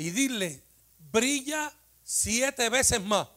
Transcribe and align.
y 0.00 0.08
dile, 0.08 0.62
brilla 1.12 1.70
siete 2.02 2.70
veces 2.70 3.02
más. 3.02 3.28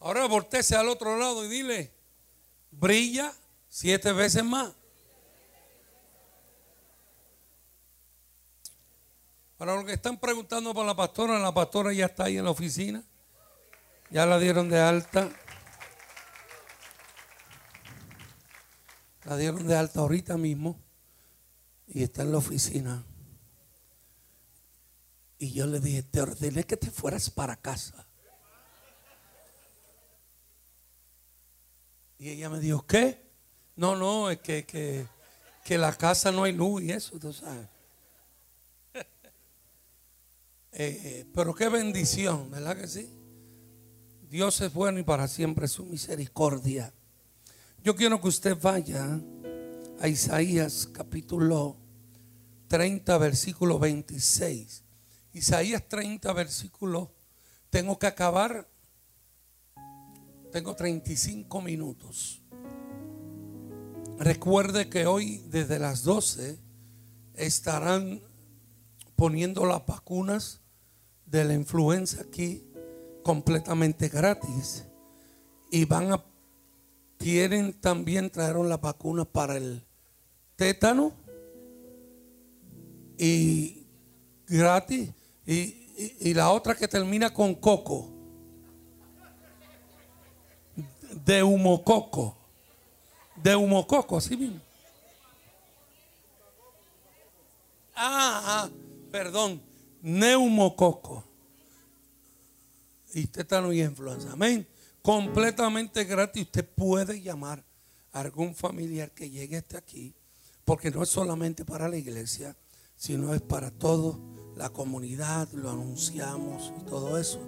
Ahora 0.00 0.26
volteese 0.26 0.74
al 0.74 0.88
otro 0.88 1.16
lado 1.16 1.44
y 1.44 1.48
dile, 1.48 1.92
brilla 2.72 3.32
siete 3.68 4.10
veces 4.10 4.42
más. 4.42 4.72
Para 9.56 9.76
los 9.76 9.84
que 9.84 9.92
están 9.92 10.18
preguntando 10.18 10.74
por 10.74 10.84
la 10.84 10.96
pastora, 10.96 11.38
la 11.38 11.54
pastora 11.54 11.92
ya 11.92 12.06
está 12.06 12.24
ahí 12.24 12.38
en 12.38 12.44
la 12.44 12.50
oficina. 12.50 13.04
Ya 14.10 14.24
la 14.24 14.38
dieron 14.38 14.68
de 14.68 14.80
alta. 14.80 15.30
La 19.24 19.36
dieron 19.36 19.66
de 19.66 19.76
alta 19.76 20.00
ahorita 20.00 20.36
mismo 20.36 20.78
y 21.88 22.04
está 22.04 22.22
en 22.22 22.32
la 22.32 22.38
oficina. 22.38 23.04
Y 25.38 25.52
yo 25.52 25.66
le 25.66 25.80
dije, 25.80 26.02
te 26.04 26.20
ordené 26.20 26.64
que 26.64 26.76
te 26.76 26.90
fueras 26.90 27.28
para 27.30 27.56
casa. 27.56 28.06
Y 32.18 32.30
ella 32.30 32.48
me 32.48 32.60
dijo, 32.60 32.86
¿qué? 32.86 33.20
No, 33.74 33.96
no, 33.96 34.30
es 34.30 34.38
que, 34.40 34.64
que, 34.64 35.06
que 35.64 35.76
la 35.76 35.92
casa 35.92 36.32
no 36.32 36.44
hay 36.44 36.52
luz 36.52 36.82
y 36.82 36.92
eso, 36.92 37.18
tú 37.18 37.32
sabes. 37.32 37.66
Eh, 40.78 41.24
pero 41.34 41.54
qué 41.54 41.70
bendición, 41.70 42.50
¿verdad 42.50 42.76
que 42.76 42.86
sí? 42.86 43.10
Dios 44.36 44.60
es 44.60 44.70
bueno 44.74 44.98
y 44.98 45.02
para 45.02 45.28
siempre 45.28 45.66
su 45.66 45.86
misericordia. 45.86 46.92
Yo 47.82 47.96
quiero 47.96 48.20
que 48.20 48.28
usted 48.28 48.54
vaya 48.60 49.18
a 49.98 50.08
Isaías 50.08 50.86
capítulo 50.92 51.78
30, 52.68 53.16
versículo 53.16 53.78
26. 53.78 54.84
Isaías 55.32 55.88
30, 55.88 56.30
versículo. 56.34 57.14
Tengo 57.70 57.98
que 57.98 58.08
acabar. 58.08 58.68
Tengo 60.52 60.76
35 60.76 61.62
minutos. 61.62 62.42
Recuerde 64.18 64.90
que 64.90 65.06
hoy 65.06 65.46
desde 65.48 65.78
las 65.78 66.02
12 66.02 66.58
estarán 67.32 68.20
poniendo 69.14 69.64
las 69.64 69.86
vacunas 69.86 70.60
de 71.24 71.42
la 71.42 71.54
influenza 71.54 72.20
aquí 72.20 72.66
completamente 73.26 74.08
gratis. 74.08 74.84
Y 75.72 75.84
van 75.84 76.12
a, 76.12 76.24
quieren 77.18 77.72
también 77.72 78.30
traer 78.30 78.54
la 78.54 78.76
vacuna 78.76 79.24
para 79.24 79.56
el 79.56 79.84
tétano 80.54 81.12
y 83.18 83.84
gratis. 84.46 85.10
Y, 85.44 86.14
y, 86.20 86.34
la 86.34 86.50
otra 86.52 86.76
que 86.76 86.86
termina 86.86 87.34
con 87.34 87.56
coco. 87.56 88.12
De 91.24 91.42
humococo. 91.42 92.36
De 93.42 93.56
humococo, 93.56 94.18
así 94.18 94.36
mismo. 94.36 94.60
Ah, 97.96 98.42
ah, 98.44 98.70
perdón 99.10 99.60
neumococo 100.06 101.25
y 103.16 103.26
tétano 103.28 103.72
y 103.72 103.82
influenza. 103.82 104.32
Amén. 104.32 104.68
Completamente 105.00 106.04
gratis. 106.04 106.42
Usted 106.42 106.68
puede 106.68 107.22
llamar 107.22 107.64
a 108.12 108.20
algún 108.20 108.54
familiar 108.54 109.10
que 109.12 109.30
llegue 109.30 109.56
hasta 109.56 109.78
aquí, 109.78 110.14
porque 110.66 110.90
no 110.90 111.02
es 111.02 111.08
solamente 111.08 111.64
para 111.64 111.88
la 111.88 111.96
iglesia, 111.96 112.54
sino 112.94 113.32
es 113.34 113.40
para 113.40 113.70
toda 113.70 114.18
la 114.54 114.68
comunidad. 114.68 115.48
Lo 115.52 115.70
anunciamos 115.70 116.74
y 116.78 116.84
todo 116.84 117.16
eso, 117.16 117.40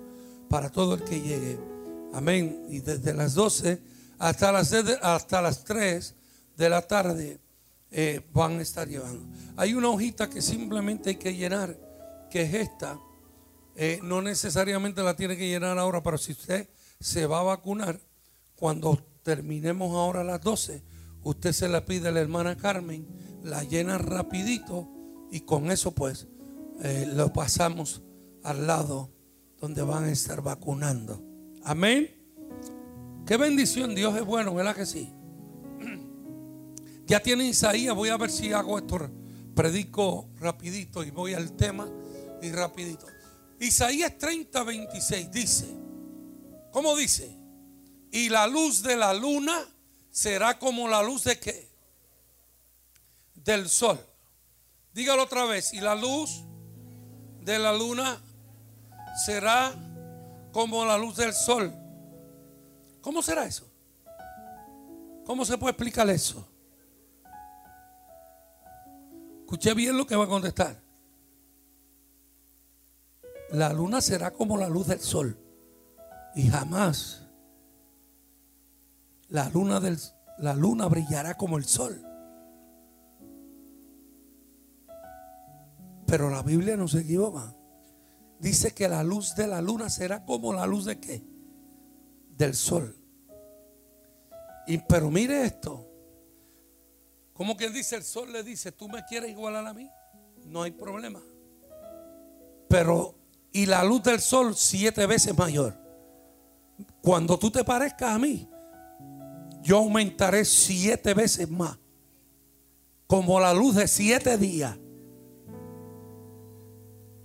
para 0.48 0.70
todo 0.70 0.94
el 0.94 1.04
que 1.04 1.20
llegue. 1.20 1.59
Amén. 2.15 2.65
Y 2.71 2.81
desde 2.81 3.12
las 3.12 3.34
12 3.34 3.78
hasta 4.19 4.50
las, 4.50 4.72
hasta 4.72 5.42
las 5.42 5.65
3 5.65 6.15
de 6.56 6.71
la 6.71 6.81
tarde 6.81 7.41
eh, 7.91 8.22
van 8.32 8.59
a 8.59 8.62
estar 8.62 8.88
llevando. 8.88 9.22
Hay 9.56 9.75
una 9.75 9.88
hojita 9.88 10.31
que 10.31 10.41
simplemente 10.41 11.10
hay 11.10 11.16
que 11.16 11.34
llenar 11.34 11.76
que 12.31 12.42
es 12.42 12.54
esta, 12.54 12.98
eh, 13.81 14.00
no 14.03 14.21
necesariamente 14.21 15.05
la 15.05 15.15
tiene 15.15 15.37
que 15.37 15.47
llenar 15.47 15.78
ahora, 15.78 16.03
pero 16.03 16.19
si 16.19 16.33
usted 16.33 16.69
se 16.99 17.27
va 17.27 17.39
a 17.39 17.44
vacunar, 17.44 18.00
cuando 18.56 18.99
terminemos 19.22 19.94
ahora 19.94 20.22
a 20.22 20.25
las 20.25 20.41
12, 20.41 20.83
usted 21.22 21.53
se 21.53 21.69
la 21.69 21.84
pide 21.84 22.09
a 22.09 22.11
la 22.11 22.19
hermana 22.19 22.56
Carmen, 22.56 23.06
la 23.44 23.62
llena 23.62 23.97
rapidito 23.97 24.89
y 25.31 25.43
con 25.43 25.71
eso 25.71 25.93
pues 25.93 26.27
eh, 26.83 27.09
lo 27.15 27.33
pasamos 27.33 28.03
al 28.43 28.66
lado 28.66 29.12
donde 29.61 29.83
van 29.83 30.06
a 30.06 30.10
estar 30.10 30.43
vacunando. 30.43 31.22
Amén. 31.62 32.10
Qué 33.27 33.37
bendición, 33.37 33.95
Dios 33.95 34.16
es 34.16 34.25
bueno, 34.25 34.56
¿verdad 34.56 34.75
que 34.75 34.87
sí? 34.87 35.12
Ya 37.06 37.21
tiene 37.21 37.47
Isaías, 37.47 37.95
voy 37.95 38.09
a 38.09 38.16
ver 38.16 38.31
si 38.31 38.53
hago 38.53 38.77
esto, 38.77 39.09
predico 39.55 40.31
rapidito 40.41 41.05
y 41.05 41.12
voy 41.12 41.34
al 41.34 41.53
tema 41.53 41.89
y 42.43 42.50
rapidito. 42.50 43.06
Isaías 43.60 44.16
30, 44.19 44.62
26 44.62 45.30
dice, 45.32 45.66
¿cómo 46.70 46.94
dice? 46.94 47.36
Y 48.12 48.28
la 48.28 48.46
luz 48.46 48.82
de 48.82 48.96
la 48.96 49.12
luna 49.12 49.58
será 50.10 50.58
como 50.58 50.88
la 50.88 51.02
luz 51.02 51.24
de 51.24 51.38
qué? 51.38 51.68
Del 53.34 53.68
sol. 53.68 53.98
Dígalo 54.94 55.24
otra 55.24 55.44
vez. 55.44 55.72
Y 55.74 55.80
la 55.80 55.94
luz 55.94 56.42
de 57.42 57.58
la 57.58 57.72
luna 57.72 58.20
será 59.24 59.74
como 60.52 60.84
la 60.84 60.97
luz 60.97 61.16
del 61.16 61.32
sol. 61.32 61.72
¿Cómo 63.00 63.22
será 63.22 63.44
eso? 63.44 63.66
¿Cómo 65.24 65.44
se 65.44 65.58
puede 65.58 65.72
explicar 65.72 66.08
eso? 66.08 66.47
Escuché 69.41 69.74
bien 69.74 69.97
lo 69.97 70.06
que 70.06 70.14
va 70.14 70.24
a 70.24 70.28
contestar 70.28 70.88
la 73.50 73.72
luna 73.72 74.00
será 74.00 74.32
como 74.32 74.56
la 74.56 74.69
luz 74.69 74.88
del 74.88 75.00
sol. 75.00 75.38
Y 76.34 76.48
jamás 76.48 77.22
la 79.28 79.48
luna, 79.50 79.81
del, 79.81 79.98
la 80.38 80.54
luna 80.54 80.86
brillará 80.86 81.36
como 81.36 81.59
el 81.59 81.64
sol. 81.64 82.03
Pero 86.06 86.31
la 86.31 86.42
Biblia 86.42 86.76
no 86.76 86.88
se 86.88 87.00
equivoca. 87.00 87.54
Dice 88.38 88.72
que 88.72 88.88
la 88.88 89.03
luz 89.03 89.34
de 89.34 89.47
la 89.47 89.60
luna 89.60 89.91
será 89.91 90.25
como 90.25 90.53
la 90.53 90.66
luz 90.66 90.84
de 90.84 90.98
qué? 90.98 91.22
Del 92.36 92.54
sol. 92.54 92.97
Y 94.66 94.78
pero 94.78 95.10
mire 95.10 95.44
esto. 95.44 95.86
Como 97.34 97.56
que 97.56 97.69
dice 97.70 97.97
el 97.97 98.04
sol 98.04 98.32
le 98.32 98.42
dice, 98.42 98.72
"¿Tú 98.72 98.88
me 98.88 99.04
quieres 99.04 99.30
igualar 99.30 99.66
a 99.66 99.75
mí?" 99.75 99.91
No 100.47 100.62
hay 100.62 100.70
problema. 100.70 101.20
Pero 102.69 103.17
y 103.58 103.66
la 103.66 103.82
luz 103.82 104.04
del 104.04 104.20
sol 104.20 104.54
siete 104.54 105.04
veces 105.06 105.36
mayor. 105.36 105.76
Cuando 107.02 107.36
tú 107.41 107.50
te 107.50 107.64
parezcas 107.64 108.14
a 108.14 108.16
mí, 108.16 108.48
yo 109.64 109.78
aumentaré 109.78 110.44
siete 110.44 111.12
veces 111.12 111.50
más. 111.50 111.76
Como 113.08 113.41
la 113.41 113.52
luz 113.52 113.74
de 113.74 113.88
siete 113.88 114.38
días. 114.38 114.78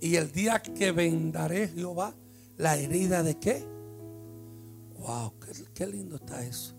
Y 0.00 0.16
el 0.16 0.32
día 0.32 0.60
que 0.60 0.90
vendaré 0.90 1.68
Jehová 1.68 2.12
la 2.56 2.76
herida 2.78 3.22
de 3.22 3.38
qué? 3.38 3.64
Wow, 4.98 5.34
qué, 5.72 5.86
lindo 5.86 6.16
está 6.16 6.44
eso. 6.44 6.74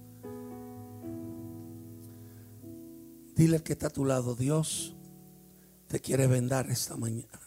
Dile 3.37 3.55
al 3.55 3.63
que 3.63 3.71
está 3.71 3.87
a 3.87 3.89
tu 3.89 4.03
lado, 4.03 4.35
Dios 4.35 4.97
te 5.87 6.01
quiere 6.01 6.27
vendar 6.27 6.69
esta 6.69 6.97
mañana 6.97 7.44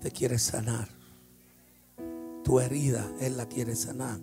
te 0.00 0.10
quiere 0.10 0.38
sanar. 0.38 0.88
Tu 2.44 2.60
herida, 2.60 3.10
Él 3.20 3.36
la 3.36 3.46
quiere 3.46 3.76
sanar. 3.76 4.20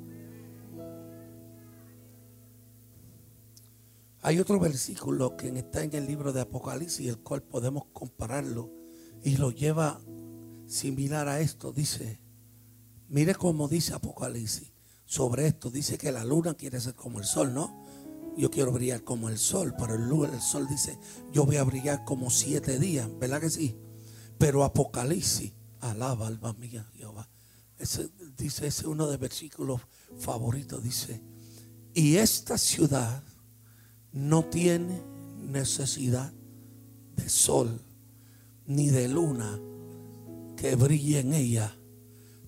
Hay 4.22 4.40
otro 4.40 4.60
versículo 4.60 5.38
que 5.38 5.50
está 5.50 5.84
en 5.84 5.94
el 5.94 6.08
libro 6.08 6.34
de 6.34 6.42
Apocalipsis, 6.42 7.08
el 7.08 7.20
cual 7.20 7.44
podemos 7.44 7.86
compararlo 7.94 8.72
y 9.24 9.38
lo 9.38 9.52
lleva 9.52 10.02
similar 10.66 11.28
a 11.28 11.42
esto. 11.42 11.72
Dice, 11.72 12.20
mire 13.08 13.36
cómo 13.36 13.68
dice 13.68 13.94
Apocalipsis 13.94 14.74
sobre 15.06 15.46
esto. 15.46 15.70
Dice 15.70 16.00
que 16.00 16.12
la 16.12 16.26
luna 16.26 16.56
quiere 16.56 16.80
ser 16.80 16.96
como 16.96 17.20
el 17.20 17.26
sol, 17.26 17.54
¿no? 17.54 17.86
Yo 18.36 18.50
quiero 18.50 18.72
brillar 18.72 19.04
como 19.04 19.30
el 19.30 19.38
sol, 19.38 19.76
pero 19.78 19.94
el, 19.94 20.34
el 20.34 20.42
sol 20.42 20.68
dice, 20.68 20.98
yo 21.32 21.46
voy 21.46 21.58
a 21.58 21.64
brillar 21.64 22.04
como 22.04 22.32
siete 22.32 22.80
días, 22.80 23.08
¿verdad 23.20 23.40
que 23.40 23.52
sí? 23.52 23.78
Pero 24.40 24.64
Apocalipsis 24.64 25.54
Alaba 25.92 26.28
alma 26.28 26.54
mía 26.54 26.86
Jehová. 26.96 27.30
Ese, 27.78 28.10
dice, 28.38 28.68
ese 28.68 28.82
es 28.82 28.84
uno 28.84 29.06
de 29.06 29.14
los 29.14 29.20
versículos 29.20 29.82
favoritos. 30.20 30.84
Dice, 30.84 31.22
y 31.94 32.16
esta 32.18 32.58
ciudad 32.58 33.24
no 34.12 34.46
tiene 34.46 35.02
necesidad 35.38 36.32
de 37.16 37.30
sol 37.30 37.82
ni 38.66 38.90
de 38.90 39.08
luna 39.08 39.60
que 40.58 40.76
brille 40.76 41.20
en 41.20 41.34
ella, 41.34 41.76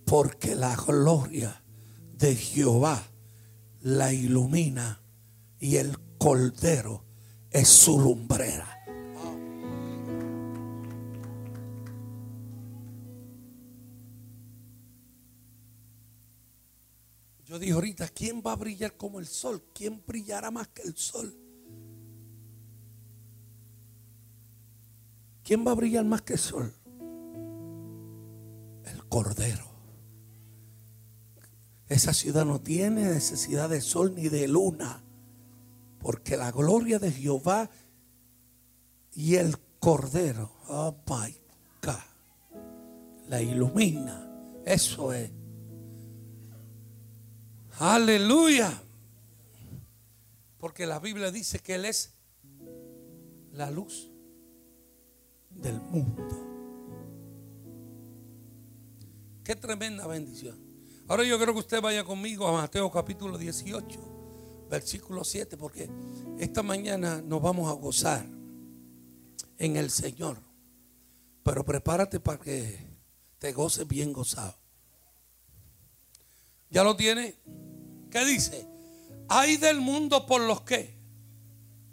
porque 0.06 0.56
la 0.56 0.75
gloria 0.75 1.62
de 2.18 2.36
Jehová 2.36 3.01
la 3.81 4.12
ilumina 4.12 5.01
y 5.60 5.78
el 5.78 5.98
cordero 6.18 7.06
es 7.51 7.68
su 7.68 8.00
lumbrera. 8.00 8.76
Yo 17.57 17.62
dije 17.62 17.74
ahorita, 17.74 18.07
¿quién 18.09 18.44
va 18.45 18.51
a 18.51 18.56
brillar 18.56 18.95
como 18.98 19.18
el 19.18 19.25
sol? 19.25 19.63
¿Quién 19.74 20.04
brillará 20.06 20.51
más 20.51 20.68
que 20.68 20.83
el 20.83 20.95
sol? 20.95 21.36
¿Quién 25.44 25.65
va 25.65 25.71
a 25.71 25.74
brillar 25.74 26.06
más 26.06 26.21
que 26.21 26.33
el 26.33 26.39
sol? 26.39 26.71
El 28.86 29.04
cordero. 29.09 29.65
Esa 31.88 32.13
ciudad 32.13 32.45
no 32.45 32.62
tiene 32.62 33.06
necesidad 33.06 33.69
de 33.69 33.81
sol 33.81 34.13
ni 34.13 34.30
de 34.30 34.48
luna, 34.48 35.03
porque 35.98 36.38
la 36.38 36.51
gloria 36.51 37.00
de 37.00 37.12
Jehová 37.12 37.71
y 39.15 39.33
el 39.33 39.57
cordero, 39.80 40.51
oh 40.68 40.95
my 41.07 41.36
God, 41.81 42.60
la 43.27 43.42
ilumina. 43.42 44.30
Eso 44.63 45.12
es. 45.12 45.37
Aleluya. 47.79 48.81
Porque 50.57 50.85
la 50.85 51.00
Biblia 51.00 51.31
dice 51.31 51.59
que 51.59 51.75
Él 51.75 51.85
es 51.85 52.13
la 53.53 53.69
luz 53.69 54.09
del 55.50 55.79
mundo. 55.79 56.24
Qué 59.44 59.56
tremenda 59.56 60.07
bendición. 60.07 60.57
Ahora 61.07 61.24
yo 61.24 61.39
creo 61.39 61.53
que 61.53 61.59
usted 61.59 61.81
vaya 61.81 62.03
conmigo 62.03 62.47
a 62.47 62.51
Mateo 62.51 62.91
capítulo 62.91 63.38
18, 63.38 64.68
versículo 64.69 65.24
7, 65.24 65.56
porque 65.56 65.89
esta 66.38 66.63
mañana 66.63 67.21
nos 67.21 67.41
vamos 67.41 67.69
a 67.69 67.74
gozar 67.74 68.25
en 69.57 69.77
el 69.77 69.89
Señor. 69.89 70.38
Pero 71.44 71.63
prepárate 71.63 72.19
para 72.19 72.39
que 72.39 72.77
te 73.39 73.53
goces 73.53 73.88
bien 73.88 74.12
gozado. 74.12 74.56
¿Ya 76.69 76.83
lo 76.83 76.97
tiene? 76.97 77.35
¿Qué 78.09 78.25
dice? 78.25 78.65
Hay 79.30 79.57
del 79.57 79.81
mundo 79.81 80.25
por 80.25 80.42
los 80.42 80.62
que, 80.62 80.95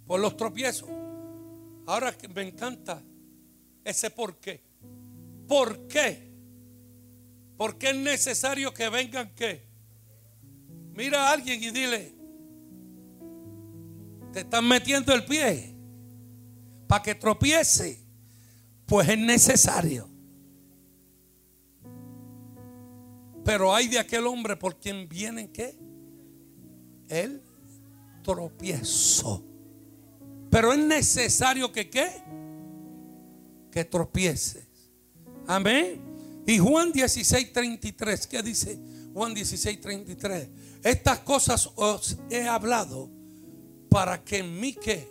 por 0.06 0.20
los 0.20 0.37
tropiezos. 0.37 0.88
Ahora 1.87 2.12
que 2.16 2.28
me 2.28 2.43
encanta 2.43 3.02
ese 3.84 4.11
por 4.11 4.37
qué. 4.37 4.62
¿Por 5.46 5.87
qué? 5.88 6.32
Porque 7.56 7.90
es 7.90 7.96
necesario 7.96 8.72
que 8.72 8.88
vengan 8.88 9.34
qué. 9.34 9.66
Mira 10.94 11.28
a 11.28 11.32
alguien 11.32 11.62
y 11.62 11.70
dile, 11.70 12.14
te 14.32 14.40
están 14.40 14.67
metiendo 14.67 15.12
el 15.12 15.25
pie 15.25 15.75
para 16.87 17.02
que 17.02 17.14
tropiece. 17.14 18.00
Pues 18.87 19.08
es 19.08 19.19
necesario. 19.19 20.08
Pero 23.44 23.75
hay 23.75 23.88
de 23.88 23.99
aquel 23.99 24.26
hombre 24.26 24.56
por 24.56 24.78
quien 24.78 25.08
viene 25.08 25.50
qué? 25.50 25.76
El 27.09 27.43
tropiezo. 28.23 29.45
Pero 30.51 30.73
es 30.73 30.79
necesario 30.79 31.73
que 31.73 31.91
qué? 31.91 32.11
Que 33.71 33.85
tropieces. 33.85 34.65
Amén. 35.47 36.01
Y 36.47 36.59
Juan 36.59 36.93
16, 36.93 37.53
33, 37.53 38.27
¿qué 38.27 38.43
dice 38.43 38.79
Juan 39.12 39.35
16, 39.35 39.81
33? 39.81 40.49
Estas 40.83 41.21
cosas 41.21 41.71
os 41.77 42.19
he 42.31 42.47
hablado 42.47 43.11
para 43.89 44.23
que 44.23 44.39
en 44.39 44.61
mí 44.61 44.75
que. 44.75 45.09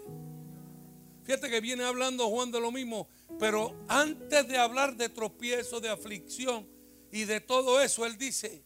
Fíjate 1.24 1.50
que 1.50 1.62
viene 1.62 1.84
hablando 1.84 2.30
Juan 2.30 2.51
de 2.51 2.60
lo 2.60 2.72
mismo, 2.72 3.07
pero 3.40 3.75
antes 3.88 4.48
de 4.48 4.57
hablar 4.57 4.95
de 4.95 5.10
tropiezo, 5.10 5.80
de 5.80 5.90
aflicción 5.90 6.68
y 7.12 7.24
de 7.24 7.40
todo 7.40 7.81
eso, 7.81 8.06
él 8.06 8.18
dice, 8.18 8.63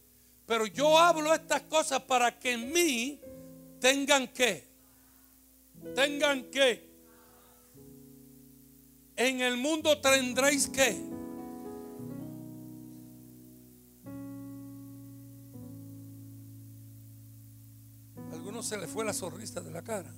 pero 0.48 0.66
yo 0.66 0.98
hablo 0.98 1.34
estas 1.34 1.62
cosas 1.64 2.02
para 2.02 2.40
que 2.40 2.54
en 2.54 2.72
mí 2.72 3.22
tengan 3.80 4.28
que, 4.30 4.68
tengan 5.94 6.50
que, 6.50 6.88
en 9.16 9.42
el 9.42 9.58
mundo 9.58 10.00
tendréis 10.02 10.68
que 10.68 11.18
se 18.62 18.78
le 18.78 18.88
fue 18.88 19.06
la 19.06 19.14
sonrisa 19.14 19.62
de 19.62 19.72
la 19.72 19.82
cara. 19.82 20.14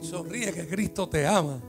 Sonríe 0.00 0.52
que 0.52 0.66
Cristo 0.66 1.08
te 1.08 1.26
ama. 1.26 1.60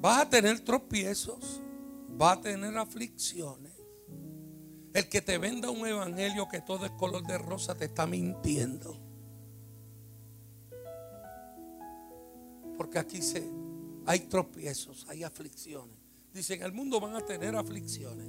Vas 0.00 0.22
a 0.22 0.30
tener 0.30 0.60
tropiezos, 0.60 1.60
vas 2.16 2.38
a 2.38 2.40
tener 2.42 2.76
aflicciones. 2.76 3.72
El 4.96 5.10
que 5.10 5.20
te 5.20 5.36
venda 5.36 5.68
un 5.68 5.86
evangelio 5.86 6.48
que 6.48 6.62
todo 6.62 6.86
es 6.86 6.92
color 6.92 7.22
de 7.26 7.36
rosa 7.36 7.74
te 7.74 7.84
está 7.84 8.06
mintiendo. 8.06 8.98
Porque 12.78 12.98
aquí 12.98 13.20
se, 13.20 13.46
hay 14.06 14.20
tropiezos, 14.20 15.04
hay 15.10 15.22
aflicciones. 15.22 15.98
Dicen, 16.32 16.62
el 16.62 16.72
mundo 16.72 16.98
van 16.98 17.14
a 17.14 17.20
tener 17.20 17.54
aflicciones, 17.56 18.26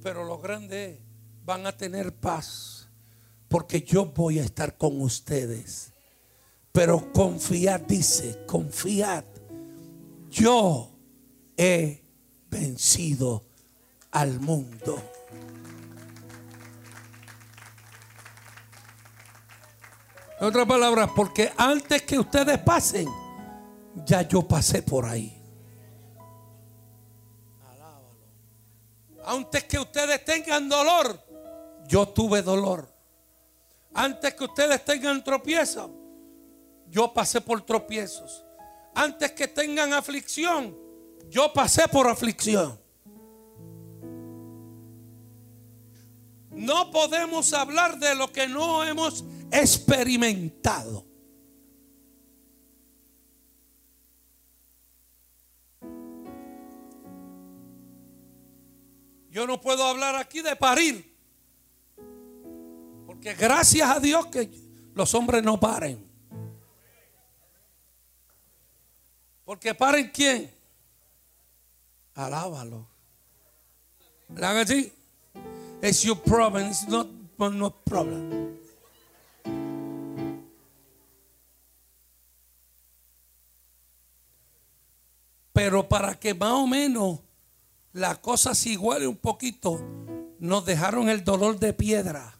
pero 0.00 0.22
lo 0.22 0.38
grande 0.38 0.84
es, 0.84 1.00
van 1.44 1.66
a 1.66 1.76
tener 1.76 2.14
paz 2.14 2.88
porque 3.48 3.82
yo 3.82 4.06
voy 4.06 4.38
a 4.38 4.44
estar 4.44 4.76
con 4.76 5.00
ustedes. 5.00 5.92
Pero 6.70 7.12
confiad, 7.12 7.80
dice, 7.80 8.44
confiad. 8.46 9.24
Yo 10.30 10.92
he 11.56 12.04
vencido 12.48 13.46
al 14.12 14.38
mundo. 14.38 15.02
En 20.40 20.46
otras 20.46 20.66
palabras, 20.66 21.10
porque 21.16 21.52
antes 21.56 22.02
que 22.02 22.18
ustedes 22.18 22.58
pasen, 22.58 23.06
ya 24.06 24.22
yo 24.22 24.42
pasé 24.42 24.82
por 24.82 25.04
ahí. 25.04 25.34
Antes 29.24 29.64
que 29.64 29.78
ustedes 29.78 30.24
tengan 30.24 30.68
dolor, 30.68 31.20
yo 31.88 32.08
tuve 32.08 32.42
dolor. 32.42 32.88
Antes 33.92 34.34
que 34.34 34.44
ustedes 34.44 34.84
tengan 34.84 35.24
tropiezos, 35.24 35.90
yo 36.88 37.12
pasé 37.12 37.40
por 37.40 37.60
tropiezos. 37.62 38.44
Antes 38.94 39.32
que 39.32 39.48
tengan 39.48 39.92
aflicción, 39.92 40.74
yo 41.28 41.52
pasé 41.52 41.88
por 41.88 42.06
aflicción. 42.06 42.78
No 46.50 46.90
podemos 46.90 47.52
hablar 47.52 47.98
de 47.98 48.14
lo 48.14 48.32
que 48.32 48.48
no 48.48 48.84
hemos 48.84 49.24
experimentado. 49.50 51.04
Yo 59.30 59.46
no 59.46 59.60
puedo 59.60 59.84
hablar 59.84 60.16
aquí 60.16 60.42
de 60.42 60.56
parir. 60.56 61.16
Que 63.20 63.34
gracias 63.34 63.88
a 63.88 63.98
Dios 63.98 64.26
que 64.26 64.48
los 64.94 65.12
hombres 65.14 65.42
no 65.42 65.58
paren. 65.58 66.04
Porque 69.44 69.74
paren 69.74 70.10
quién? 70.12 70.50
Alábalo. 72.14 72.86
¿Verdad 74.28 74.60
así? 74.60 74.92
It's 75.82 76.02
your 76.02 76.20
problem, 76.20 76.68
it's 76.68 76.86
not 76.86 77.06
no 77.38 77.70
problem. 77.70 78.57
Pero 85.58 85.88
para 85.88 86.14
que 86.14 86.34
más 86.34 86.52
o 86.52 86.68
menos 86.68 87.18
la 87.92 88.14
cosa 88.20 88.54
se 88.54 88.68
iguale 88.68 89.08
un 89.08 89.16
poquito, 89.16 89.84
nos 90.38 90.64
dejaron 90.64 91.08
el 91.08 91.24
dolor 91.24 91.58
de 91.58 91.72
piedra. 91.72 92.38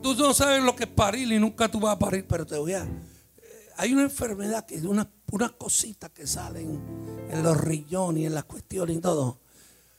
tú 0.00 0.14
no 0.14 0.32
sabes 0.32 0.62
lo 0.62 0.76
que 0.76 0.84
es 0.84 0.90
parir 0.90 1.32
y 1.32 1.40
nunca 1.40 1.68
tú 1.68 1.80
vas 1.80 1.96
a 1.96 1.98
parir, 1.98 2.24
pero 2.28 2.46
te 2.46 2.56
voy 2.56 2.74
a... 2.74 2.84
Eh, 2.84 2.88
hay 3.76 3.92
una 3.92 4.04
enfermedad 4.04 4.64
que 4.64 4.76
es 4.76 4.84
una, 4.84 5.10
unas 5.32 5.50
cositas 5.50 6.10
que 6.10 6.28
salen 6.28 7.26
en 7.28 7.42
los 7.42 7.60
riñones 7.60 8.22
y 8.22 8.26
en 8.26 8.36
las 8.36 8.44
cuestiones 8.44 8.98
y 8.98 9.00
todo, 9.00 9.40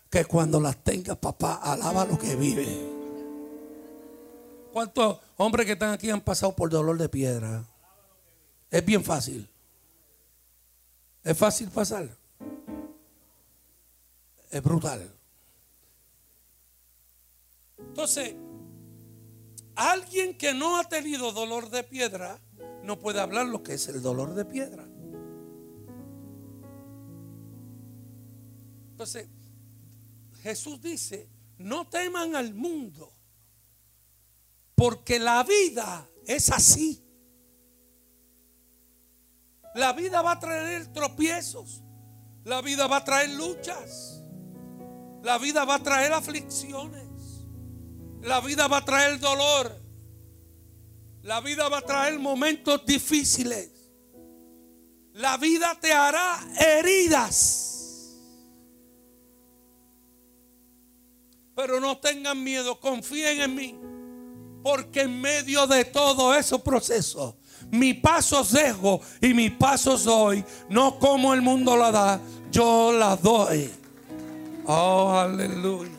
que 0.09 0.23
cuando 0.23 0.61
las 0.61 0.81
tengas, 0.81 1.17
papá, 1.17 1.55
alaba 1.55 2.05
lo 2.05 2.17
que 2.17 2.37
vive. 2.37 3.02
¿Cuántos 4.73 5.19
hombres 5.37 5.67
que 5.67 5.73
están 5.73 5.91
aquí 5.91 6.09
han 6.09 6.21
pasado 6.21 6.55
por 6.55 6.67
dolor 6.67 6.97
de 6.97 7.07
piedra? 7.07 7.63
Es 8.71 8.83
bien 8.83 9.03
fácil. 9.03 9.47
Es 11.23 11.37
fácil 11.37 11.69
pasar. 11.69 12.09
Es 14.49 14.63
brutal. 14.63 15.13
Entonces, 17.77 18.33
alguien 19.75 20.35
que 20.35 20.55
no 20.55 20.79
ha 20.79 20.89
tenido 20.89 21.31
dolor 21.31 21.69
de 21.69 21.83
piedra 21.83 22.39
no 22.81 22.97
puede 22.97 23.19
hablar 23.19 23.45
lo 23.45 23.61
que 23.61 23.75
es 23.75 23.87
el 23.89 24.01
dolor 24.01 24.33
de 24.33 24.43
piedra. 24.43 24.87
Entonces, 28.89 29.27
Jesús 30.41 30.81
dice, 30.81 31.29
no 31.59 31.87
teman 31.87 32.35
al 32.35 32.55
mundo, 32.55 33.12
porque 34.75 35.19
la 35.19 35.43
vida 35.43 36.07
es 36.25 36.49
así. 36.49 37.03
La 39.75 39.93
vida 39.93 40.21
va 40.21 40.33
a 40.33 40.39
traer 40.39 40.93
tropiezos, 40.93 41.81
la 42.43 42.61
vida 42.61 42.85
va 42.85 42.97
a 42.97 43.03
traer 43.03 43.31
luchas, 43.31 44.23
la 45.23 45.39
vida 45.39 45.65
va 45.65 45.75
a 45.75 45.79
traer 45.79 46.13
aflicciones, 46.13 47.47
la 48.21 48.39
vida 48.41 48.67
va 48.67 48.77
a 48.77 48.85
traer 48.85 49.19
dolor, 49.19 49.81
la 51.23 51.41
vida 51.41 51.69
va 51.69 51.79
a 51.79 51.81
traer 51.81 52.19
momentos 52.19 52.85
difíciles, 52.85 53.71
la 55.13 55.37
vida 55.37 55.75
te 55.81 55.91
hará 55.91 56.39
heridas. 56.59 57.71
Pero 61.55 61.79
no 61.79 61.97
tengan 61.97 62.43
miedo, 62.43 62.79
confíen 62.79 63.41
en 63.41 63.55
mí. 63.55 63.92
Porque 64.63 65.01
en 65.01 65.21
medio 65.21 65.67
de 65.67 65.85
todo 65.85 66.33
esos 66.33 66.61
procesos, 66.61 67.35
mi 67.69 67.93
paso 67.93 68.43
dejo 68.43 69.01
y 69.21 69.33
mi 69.33 69.49
paso 69.49 69.97
doy. 69.97 70.43
No 70.69 70.97
como 70.97 71.33
el 71.33 71.41
mundo 71.41 71.75
la 71.75 71.91
da, 71.91 72.21
yo 72.49 72.93
la 72.93 73.15
doy. 73.17 73.69
Oh, 74.65 75.11
aleluya. 75.17 75.91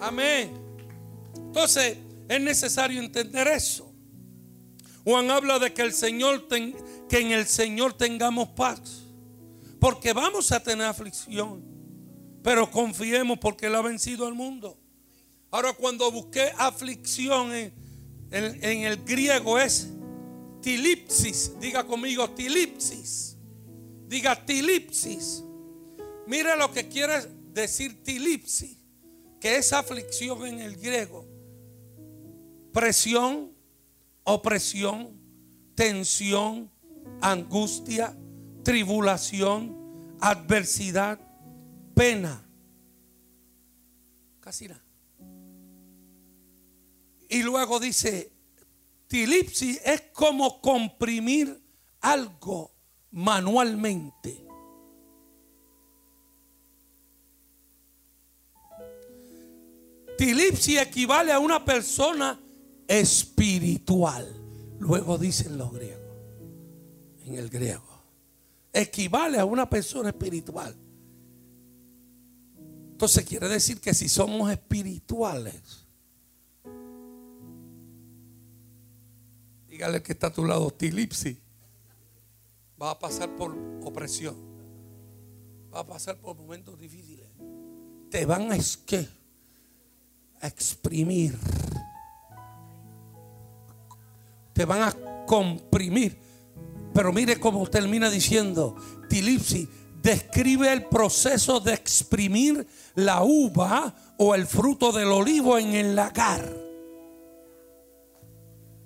Amén. 0.00 0.52
Entonces, 1.34 1.98
es 2.28 2.40
necesario 2.40 3.00
entender 3.00 3.48
eso. 3.48 3.92
Juan 5.04 5.30
habla 5.30 5.58
de 5.58 5.72
que 5.72 5.82
el 5.82 5.92
Señor 5.92 6.46
que 6.48 7.18
en 7.18 7.32
el 7.32 7.46
Señor 7.46 7.94
tengamos 7.94 8.50
paz. 8.50 9.02
Porque 9.80 10.12
vamos 10.12 10.52
a 10.52 10.62
tener 10.62 10.86
aflicción. 10.86 11.64
Pero 12.42 12.70
confiemos 12.70 13.38
porque 13.38 13.66
Él 13.66 13.74
ha 13.74 13.82
vencido 13.82 14.26
al 14.26 14.34
mundo. 14.34 14.78
Ahora 15.50 15.72
cuando 15.72 16.10
busqué 16.12 16.52
aflicción 16.58 17.52
en, 17.54 17.72
el 18.30 19.04
griego 19.04 19.58
es 19.58 19.88
tilipsis. 20.60 21.52
Diga 21.58 21.86
conmigo 21.86 22.28
tilipsis. 22.30 23.36
Diga 24.06 24.44
tilipsis. 24.44 25.42
Mira 26.26 26.54
lo 26.56 26.70
que 26.72 26.88
quiere 26.88 27.26
decir 27.52 28.02
tilipsis. 28.02 28.76
Que 29.40 29.56
es 29.56 29.72
aflicción 29.72 30.46
en 30.46 30.60
el 30.60 30.76
griego. 30.76 31.24
Presión, 32.72 33.52
opresión, 34.24 35.18
tensión, 35.74 36.70
angustia, 37.22 38.14
tribulación, 38.62 39.74
adversidad, 40.20 41.18
pena. 41.94 42.44
Casi 44.40 44.68
nada. 44.68 44.87
Y 47.28 47.42
luego 47.42 47.78
dice, 47.78 48.32
tilipsis 49.06 49.80
es 49.84 50.02
como 50.12 50.60
comprimir 50.60 51.60
algo 52.00 52.72
manualmente. 53.10 54.44
Tilipsis 60.16 60.78
equivale 60.78 61.32
a 61.32 61.38
una 61.38 61.64
persona 61.64 62.40
espiritual. 62.88 64.26
Luego 64.80 65.18
dicen 65.18 65.58
los 65.58 65.72
griegos, 65.72 66.16
en 67.24 67.34
el 67.34 67.48
griego. 67.48 67.86
Equivale 68.72 69.38
a 69.38 69.44
una 69.44 69.68
persona 69.68 70.08
espiritual. 70.08 70.74
Entonces 72.90 73.24
quiere 73.24 73.48
decir 73.48 73.80
que 73.80 73.94
si 73.94 74.08
somos 74.08 74.50
espirituales, 74.50 75.86
dígale 79.78 80.02
que 80.02 80.10
está 80.10 80.26
a 80.26 80.32
tu 80.32 80.44
lado, 80.44 80.72
tilipsi, 80.72 81.38
va 82.82 82.90
a 82.90 82.98
pasar 82.98 83.28
por 83.36 83.56
opresión, 83.84 84.34
va 85.72 85.78
a 85.78 85.86
pasar 85.86 86.16
por 86.16 86.34
momentos 86.34 86.76
difíciles. 86.76 87.28
Te 88.10 88.26
van 88.26 88.50
a, 88.50 88.56
a 88.56 90.46
exprimir, 90.48 91.38
te 94.52 94.64
van 94.64 94.82
a 94.82 95.24
comprimir. 95.28 96.18
Pero 96.92 97.12
mire 97.12 97.38
cómo 97.38 97.64
termina 97.68 98.10
diciendo, 98.10 98.74
tilipsi, 99.08 99.68
describe 100.02 100.72
el 100.72 100.86
proceso 100.86 101.60
de 101.60 101.74
exprimir 101.74 102.66
la 102.96 103.22
uva 103.22 103.94
o 104.16 104.34
el 104.34 104.44
fruto 104.44 104.90
del 104.90 105.06
olivo 105.06 105.56
en 105.56 105.74
el 105.74 105.94
lagar. 105.94 106.67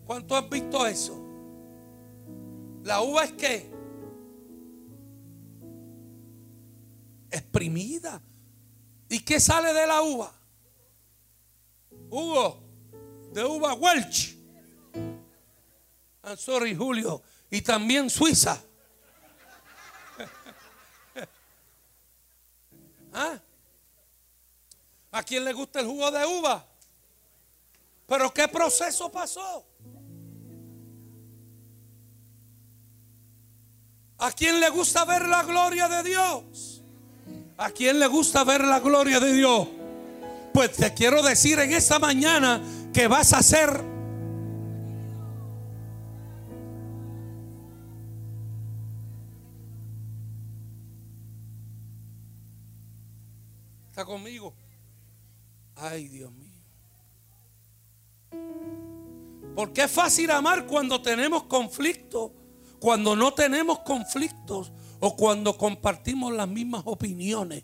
¿Cuánto 0.06 0.36
has 0.36 0.48
visto 0.48 0.86
eso? 0.86 1.18
La 2.82 3.00
uva 3.00 3.24
es 3.24 3.32
qué? 3.32 3.70
Exprimida. 7.30 8.20
¿Y 9.08 9.20
qué 9.20 9.38
sale 9.38 9.72
de 9.72 9.86
la 9.86 10.02
uva? 10.02 10.32
Hugo, 12.10 12.58
de 13.32 13.44
uva 13.44 13.74
Welch. 13.74 14.36
I'm 16.24 16.36
sorry, 16.36 16.74
Julio. 16.74 17.22
Y 17.50 17.62
también 17.62 18.10
Suiza. 18.10 18.60
¿Ah? 23.12 23.38
¿A 25.10 25.22
quién 25.22 25.44
le 25.44 25.52
gusta 25.52 25.80
el 25.80 25.86
jugo 25.86 26.10
de 26.10 26.24
uva? 26.24 26.66
Pero 28.06 28.32
¿qué 28.32 28.48
proceso 28.48 29.10
pasó? 29.12 29.66
¿A 34.22 34.30
quién 34.30 34.60
le 34.60 34.70
gusta 34.70 35.04
ver 35.04 35.26
la 35.26 35.42
gloria 35.42 35.88
de 35.88 36.08
Dios? 36.08 36.80
¿A 37.56 37.70
quién 37.70 37.98
le 37.98 38.06
gusta 38.06 38.44
ver 38.44 38.62
la 38.62 38.78
gloria 38.78 39.18
de 39.18 39.32
Dios? 39.32 39.66
Pues 40.54 40.76
te 40.76 40.94
quiero 40.94 41.24
decir 41.24 41.58
en 41.58 41.72
esta 41.72 41.98
mañana 41.98 42.62
que 42.94 43.08
vas 43.08 43.32
a 43.32 43.42
ser 43.42 43.82
¿Está 53.90 54.04
conmigo? 54.04 54.54
Ay, 55.74 56.06
Dios 56.06 56.30
mío. 56.32 56.62
Porque 59.56 59.82
es 59.82 59.90
fácil 59.90 60.30
amar 60.30 60.64
cuando 60.66 61.02
tenemos 61.02 61.42
conflictos, 61.42 62.30
cuando 62.82 63.14
no 63.14 63.32
tenemos 63.32 63.78
conflictos 63.78 64.72
o 64.98 65.14
cuando 65.14 65.56
compartimos 65.56 66.32
las 66.32 66.48
mismas 66.48 66.82
opiniones. 66.84 67.62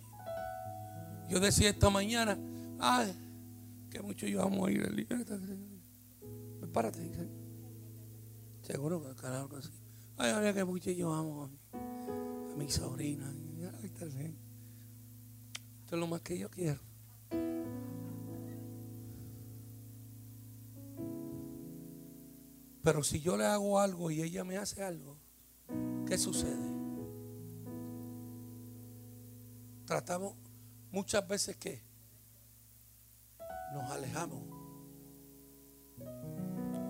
Yo 1.29 1.41
decía 1.41 1.71
esta 1.71 1.91
mañana, 1.91 2.39
ay, 2.79 3.13
que 3.91 4.01
mucho 4.01 4.29
yo 4.29 4.41
amo 4.45 4.67
a 4.67 4.71
ir 4.71 5.09
Párate. 6.73 7.01
Seguro 8.63 9.03
que 9.03 9.27
algo 9.27 9.57
así. 9.57 9.73
Ay, 10.19 10.55
que 10.55 10.65
mucho 10.65 10.93
yo 10.93 11.13
amo 11.13 11.51
a 11.73 12.57
mi, 12.57 12.71
sobrina. 12.71 13.29
Esto 13.83 14.07
es 15.91 15.99
lo 15.99 16.07
más 16.07 16.21
que 16.21 16.39
yo 16.39 16.49
quiero. 16.49 16.79
Pero 22.89 23.03
si 23.03 23.21
yo 23.21 23.37
le 23.37 23.45
hago 23.45 23.81
algo 23.81 24.11
y 24.11 24.23
ella 24.23 24.45
me 24.45 24.57
hace 24.57 24.83
algo, 24.83 25.08
¿qué 26.09 26.17
sucede? 26.17 26.57
Tratamos 29.85 30.35
muchas 30.91 31.27
veces 31.29 31.57
que 31.57 31.83
nos 33.75 33.91
alejamos. 33.91 34.43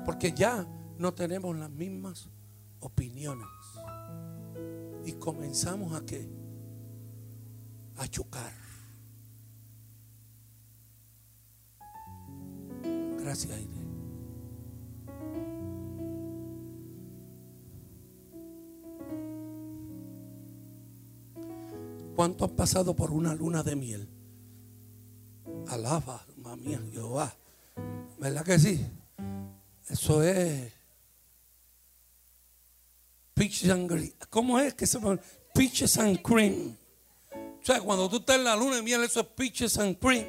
Porque 0.04 0.32
ya 0.32 0.66
no 0.98 1.12
tenemos 1.12 1.56
las 1.56 1.70
mismas 1.70 2.28
opiniones. 2.80 3.48
Y 5.04 5.12
comenzamos 5.14 5.94
a 5.94 6.06
qué? 6.06 6.28
A 7.96 8.06
chocar. 8.06 8.52
Gracias, 13.18 13.52
Aire. 13.52 13.77
¿Cuánto 22.18 22.46
han 22.46 22.50
pasado 22.50 22.96
por 22.96 23.12
una 23.12 23.32
luna 23.32 23.62
de 23.62 23.76
miel? 23.76 24.08
Alaba, 25.68 26.26
mía, 26.56 26.82
Jehová. 26.92 27.32
¿Verdad 28.18 28.44
que 28.44 28.58
sí? 28.58 28.84
Eso 29.88 30.20
es 30.24 30.72
peaches 33.34 33.70
and 33.70 33.88
cream. 33.88 34.12
¿Cómo 34.30 34.58
es 34.58 34.74
que 34.74 34.84
se 34.84 34.98
llama? 34.98 35.20
Peaches 35.54 35.96
and 35.96 36.20
cream. 36.20 36.76
O 37.62 37.64
sea, 37.64 37.80
cuando 37.80 38.10
tú 38.10 38.16
estás 38.16 38.34
en 38.34 38.42
la 38.42 38.56
luna 38.56 38.74
de 38.74 38.82
miel, 38.82 39.04
eso 39.04 39.20
es 39.20 39.26
peaches 39.28 39.78
and 39.78 39.96
cream. 40.00 40.26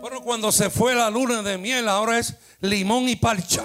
Pero 0.00 0.22
cuando 0.22 0.50
se 0.52 0.70
fue 0.70 0.94
la 0.94 1.10
luna 1.10 1.42
de 1.42 1.58
miel, 1.58 1.86
ahora 1.86 2.18
es 2.18 2.34
limón 2.62 3.10
y 3.10 3.16
parcha. 3.16 3.62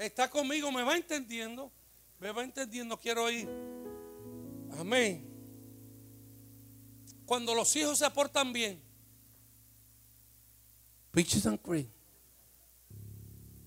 Está 0.00 0.30
conmigo, 0.30 0.72
me 0.72 0.82
va 0.82 0.96
entendiendo. 0.96 1.70
Me 2.20 2.32
va 2.32 2.42
entendiendo, 2.42 2.98
quiero 2.98 3.30
ir. 3.30 3.46
Amén. 4.78 5.26
Cuando 7.26 7.54
los 7.54 7.76
hijos 7.76 7.98
se 7.98 8.10
portan 8.10 8.50
bien, 8.50 8.80
peaches 11.10 11.44
and 11.46 11.60
cream. 11.60 11.86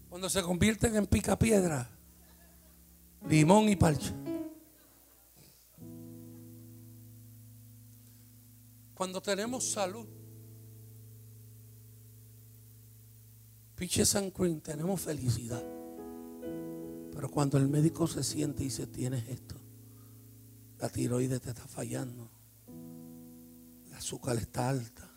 Cuando 0.10 0.28
se 0.28 0.42
convierten 0.42 0.96
en 0.96 1.06
pica 1.06 1.38
piedra, 1.38 1.88
limón 3.30 3.70
y 3.70 3.76
parcha. 3.76 4.12
Cuando 8.96 9.22
tenemos 9.22 9.70
salud, 9.72 10.08
peaches 13.76 14.16
and 14.16 14.34
cream, 14.34 14.60
tenemos 14.60 15.00
felicidad. 15.00 15.83
Pero 17.24 17.32
cuando 17.32 17.58
el 17.58 17.70
médico 17.70 18.06
se 18.06 18.22
siente 18.22 18.64
y 18.64 18.66
dice, 18.66 18.86
tienes 18.86 19.30
esto, 19.30 19.56
la 20.78 20.90
tiroides 20.90 21.40
te 21.40 21.52
está 21.52 21.66
fallando, 21.66 22.30
la 23.90 23.96
azúcar 23.96 24.36
está 24.36 24.68
alta 24.68 25.10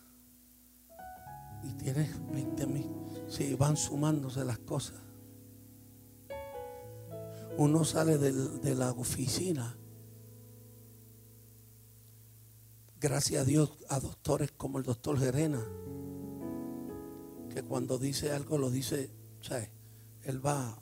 y 1.63 1.73
tienes 1.73 2.09
20 2.31 2.65
mil, 2.67 2.89
se 3.27 3.53
van 3.57 3.75
sumándose 3.75 4.45
las 4.45 4.57
cosas. 4.59 5.01
Uno 7.57 7.83
sale 7.83 8.17
de 8.17 8.75
la 8.75 8.91
oficina, 8.91 9.75
gracias 13.01 13.41
a 13.41 13.45
Dios, 13.45 13.73
a 13.89 13.99
doctores 13.99 14.53
como 14.53 14.77
el 14.77 14.85
doctor 14.85 15.19
Gerena, 15.19 15.61
que 17.53 17.63
cuando 17.63 17.97
dice 17.97 18.31
algo 18.31 18.57
lo 18.57 18.71
dice, 18.71 19.11
¿sabes? 19.41 19.71
Él 20.23 20.45
va 20.45 20.79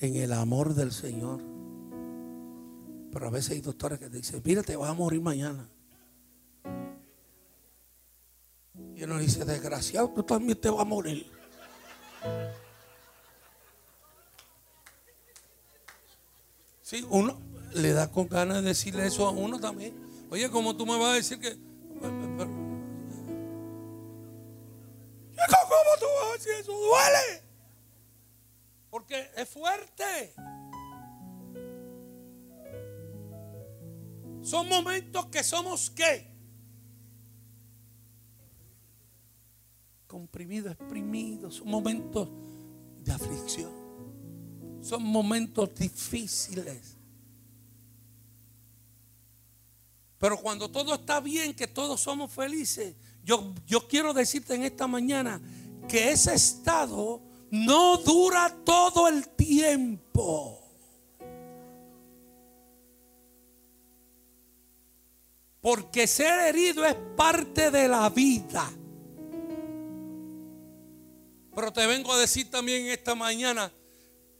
en 0.00 0.16
el 0.16 0.32
amor 0.32 0.74
del 0.74 0.92
Señor. 0.92 1.40
Pero 3.12 3.26
a 3.26 3.30
veces 3.30 3.52
hay 3.52 3.60
doctores 3.60 3.98
que 3.98 4.08
te 4.08 4.18
dicen, 4.18 4.42
mira, 4.44 4.62
te 4.62 4.76
vas 4.76 4.90
a 4.90 4.94
morir 4.94 5.20
mañana. 5.20 5.68
Y 8.94 9.04
uno 9.04 9.18
dice, 9.18 9.44
desgraciado, 9.44 10.08
tú 10.10 10.22
también 10.22 10.60
te 10.60 10.70
vas 10.70 10.80
a 10.80 10.84
morir. 10.84 11.30
Sí, 16.82 17.06
uno 17.10 17.38
le 17.74 17.92
da 17.92 18.10
con 18.10 18.28
ganas 18.28 18.62
de 18.62 18.68
decirle 18.68 19.06
eso 19.06 19.26
a 19.26 19.30
uno 19.30 19.60
también. 19.60 19.94
Oye, 20.30 20.50
¿cómo 20.50 20.76
tú 20.76 20.86
me 20.86 20.98
vas 20.98 21.10
a 21.10 21.14
decir 21.14 21.38
que... 21.38 21.56
¿Cómo 22.00 22.38
tú 25.98 26.06
vas 26.16 26.30
a 26.30 26.32
decir 26.32 26.52
eso? 26.60 26.72
Duele. 26.72 27.47
Porque 28.90 29.30
es 29.36 29.48
fuerte. 29.48 30.34
Son 34.42 34.68
momentos 34.68 35.26
que 35.26 35.42
somos 35.44 35.90
qué? 35.90 36.26
Comprimidos, 40.06 40.72
exprimidos. 40.72 41.56
Son 41.56 41.68
momentos 41.68 42.28
de 43.04 43.12
aflicción. 43.12 43.72
Son 44.80 45.02
momentos 45.02 45.74
difíciles. 45.74 46.96
Pero 50.18 50.38
cuando 50.40 50.70
todo 50.70 50.94
está 50.94 51.20
bien, 51.20 51.54
que 51.54 51.66
todos 51.66 52.00
somos 52.00 52.32
felices, 52.32 52.94
yo, 53.22 53.52
yo 53.66 53.86
quiero 53.86 54.14
decirte 54.14 54.54
en 54.54 54.64
esta 54.64 54.86
mañana 54.86 55.40
que 55.88 56.10
ese 56.10 56.34
estado 56.34 57.27
no 57.50 57.96
dura 57.98 58.54
todo 58.64 59.08
el 59.08 59.28
tiempo. 59.28 60.60
Porque 65.60 66.06
ser 66.06 66.48
herido 66.48 66.84
es 66.84 66.94
parte 67.16 67.70
de 67.70 67.88
la 67.88 68.08
vida. 68.10 68.70
Pero 71.54 71.72
te 71.72 71.86
vengo 71.86 72.12
a 72.12 72.18
decir 72.18 72.50
también 72.50 72.86
esta 72.86 73.14
mañana, 73.14 73.72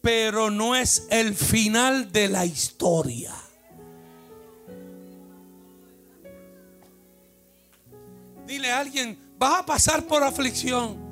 pero 0.01 0.51
no 0.51 0.77
es 0.77 1.09
el 1.11 1.35
final 1.35 2.13
de 2.13 2.29
la 2.29 2.47
historia. 2.47 3.35
Dile 8.47 8.71
a 8.71 8.79
alguien, 8.79 9.19
vas 9.37 9.61
a 9.61 9.67
pasar 9.67 10.07
por 10.07 10.23
aflicción. 10.23 11.08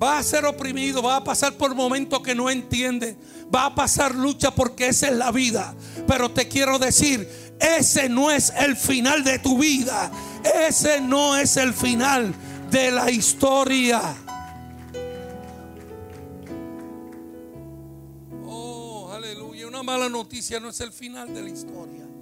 Va 0.00 0.18
a 0.18 0.22
ser 0.22 0.44
oprimido, 0.44 1.02
va 1.02 1.16
a 1.16 1.24
pasar 1.24 1.54
por 1.54 1.74
momentos 1.74 2.20
que 2.20 2.34
no 2.34 2.48
entiende, 2.48 3.16
va 3.52 3.66
a 3.66 3.74
pasar 3.74 4.14
lucha 4.14 4.52
porque 4.52 4.88
esa 4.88 5.08
es 5.08 5.14
la 5.14 5.32
vida. 5.32 5.74
Pero 6.06 6.30
te 6.30 6.46
quiero 6.46 6.78
decir, 6.78 7.28
ese 7.58 8.08
no 8.08 8.30
es 8.30 8.52
el 8.56 8.76
final 8.76 9.24
de 9.24 9.40
tu 9.40 9.58
vida, 9.58 10.10
ese 10.68 11.00
no 11.00 11.36
es 11.36 11.56
el 11.56 11.74
final 11.74 12.32
de 12.70 12.90
la 12.92 13.10
historia. 13.10 14.00
Oh, 18.46 19.10
aleluya, 19.12 19.66
una 19.66 19.82
mala 19.82 20.08
noticia 20.08 20.60
no 20.60 20.68
es 20.68 20.80
el 20.80 20.92
final 20.92 21.34
de 21.34 21.42
la 21.42 21.48
historia. 21.48 22.17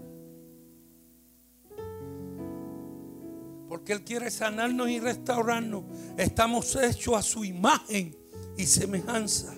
Porque 3.77 3.93
Él 3.93 4.05
quiere 4.05 4.31
sanarnos 4.31 4.89
y 4.89 4.99
restaurarnos. 4.99 5.85
Estamos 6.17 6.75
hechos 6.77 7.15
a 7.15 7.23
su 7.23 7.45
imagen 7.45 8.17
y 8.57 8.65
semejanza. 8.65 9.55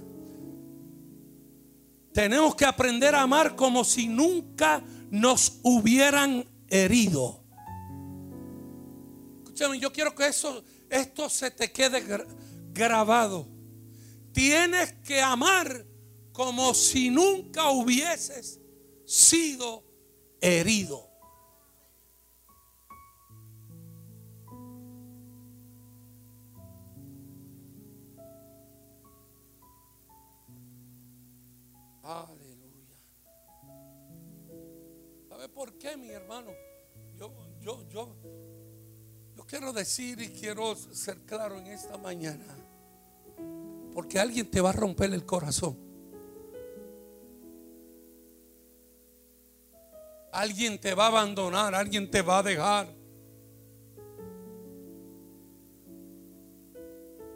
Tenemos 2.13 2.57
que 2.57 2.65
aprender 2.65 3.15
a 3.15 3.23
amar 3.23 3.55
como 3.55 3.85
si 3.85 4.09
nunca 4.09 4.83
nos 5.13 5.61
hubieran 5.63 6.45
herido. 6.67 7.45
Escúchame, 9.45 9.79
yo 9.79 9.93
quiero 9.93 10.13
que 10.17 10.27
eso, 10.27 10.65
esto 10.91 11.31
se 11.31 11.53
te 11.53 11.71
quede 11.71 12.03
grabado. 12.73 13.47
Tienes 14.33 14.95
que 14.95 15.23
amar 15.23 15.87
como 16.33 16.75
si 16.75 17.09
nunca 17.09 17.71
hubieses 17.71 18.59
sido 19.05 19.85
herido. 20.41 21.08
Por 35.59 35.73
qué, 35.73 35.97
mi 35.97 36.09
hermano? 36.11 36.53
Yo, 37.19 37.33
yo, 37.61 37.83
yo, 37.89 38.15
yo 39.37 39.45
quiero 39.45 39.73
decir 39.73 40.21
y 40.21 40.29
quiero 40.29 40.77
ser 40.77 41.19
claro 41.23 41.59
en 41.59 41.67
esta 41.67 41.99
mañana. 41.99 42.47
Porque 43.93 44.21
alguien 44.21 44.49
te 44.49 44.61
va 44.61 44.71
a 44.71 44.73
romper 44.73 45.13
el 45.13 45.27
corazón. 45.27 45.77
Alguien 50.31 50.81
te 50.81 50.95
va 50.95 51.07
a 51.07 51.09
abandonar, 51.09 51.75
alguien 51.75 52.09
te 52.09 52.23
va 52.23 52.39
a 52.39 52.43
dejar. 52.45 52.95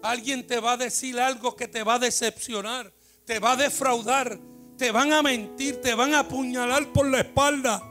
Alguien 0.01 0.47
te 0.47 0.61
va 0.61 0.75
a 0.75 0.77
decir 0.77 1.19
algo 1.19 1.57
que 1.57 1.67
te 1.67 1.83
va 1.83 1.95
a 1.95 1.99
decepcionar, 1.99 2.93
te 3.25 3.41
va 3.41 3.53
a 3.53 3.57
defraudar, 3.57 4.39
te 4.79 4.93
van 4.93 5.13
a 5.13 5.23
mentir, 5.23 5.81
te 5.81 5.97
van 5.97 6.15
a 6.15 6.21
apuñalar 6.21 6.93
por 6.93 7.11
la 7.11 7.19
espalda. 7.19 7.89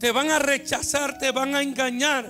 Te 0.00 0.10
van 0.12 0.30
a 0.30 0.38
rechazar, 0.38 1.18
te 1.18 1.30
van 1.30 1.54
a 1.54 1.62
engañar. 1.62 2.24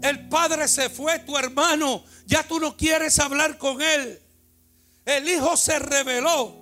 El 0.00 0.28
padre 0.28 0.68
se 0.68 0.88
fue, 0.88 1.18
tu 1.18 1.36
hermano, 1.36 2.04
ya 2.26 2.46
tú 2.46 2.60
no 2.60 2.76
quieres 2.76 3.18
hablar 3.18 3.58
con 3.58 3.82
él. 3.82 4.20
El 5.04 5.28
hijo 5.28 5.56
se 5.56 5.80
reveló. 5.80 6.56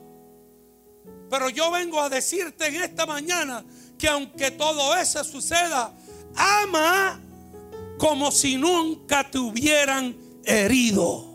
Pero 1.29 1.51
yo 1.51 1.71
vengo 1.71 2.01
a 2.01 2.09
decirte 2.09 2.69
en 2.69 2.77
esta 2.77 3.05
mañana 3.05 3.63
que 3.99 4.09
aunque 4.09 4.51
todo 4.51 4.97
eso 4.97 5.23
suceda, 5.23 5.93
ama 6.35 7.21
como 7.99 8.33
si 8.33 8.57
nunca 8.57 9.31
te 9.31 9.39
hubieran 9.39 10.17
herido. 10.43 11.30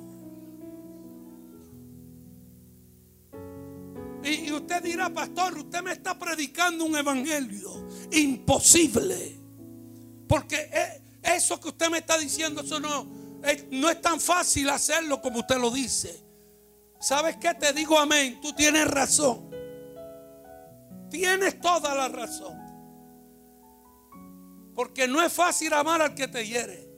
Y, 4.26 4.52
usted 4.52 4.82
dirá, 4.82 5.10
pastor, 5.14 5.56
usted 5.56 5.84
me 5.84 5.92
está 5.92 6.18
predicando 6.18 6.84
un 6.84 6.96
evangelio 6.96 7.88
imposible. 8.12 9.40
Porque 10.28 10.56
e, 10.56 11.02
eso 11.36 11.60
que 11.60 11.68
usted 11.68 11.90
me 11.90 12.00
está 12.00 12.18
diciendo, 12.18 12.62
eso 12.62 12.80
no, 12.80 13.08
no 13.72 13.90
es 13.90 14.02
tan 14.02 14.20
fácil 14.20 14.70
hacerlo 14.70 15.22
como 15.22 15.40
usted 15.40 15.58
lo 15.58 15.70
dice. 15.70 16.24
¿Sabes 17.00 17.38
qué? 17.38 17.54
Te 17.54 17.72
digo 17.72 18.00
amén. 18.00 18.40
Tú 18.42 18.52
tienes 18.54 18.88
razón. 18.88 19.52
Tienes 21.12 21.62
toda 21.62 21.94
la 21.94 22.08
razón. 22.08 22.58
Porque 24.74 25.08
no 25.08 25.22
es 25.22 25.32
fácil 25.32 25.72
amar 25.74 26.02
al 26.02 26.16
que 26.16 26.28
te 26.28 26.48
hiere. 26.48 26.90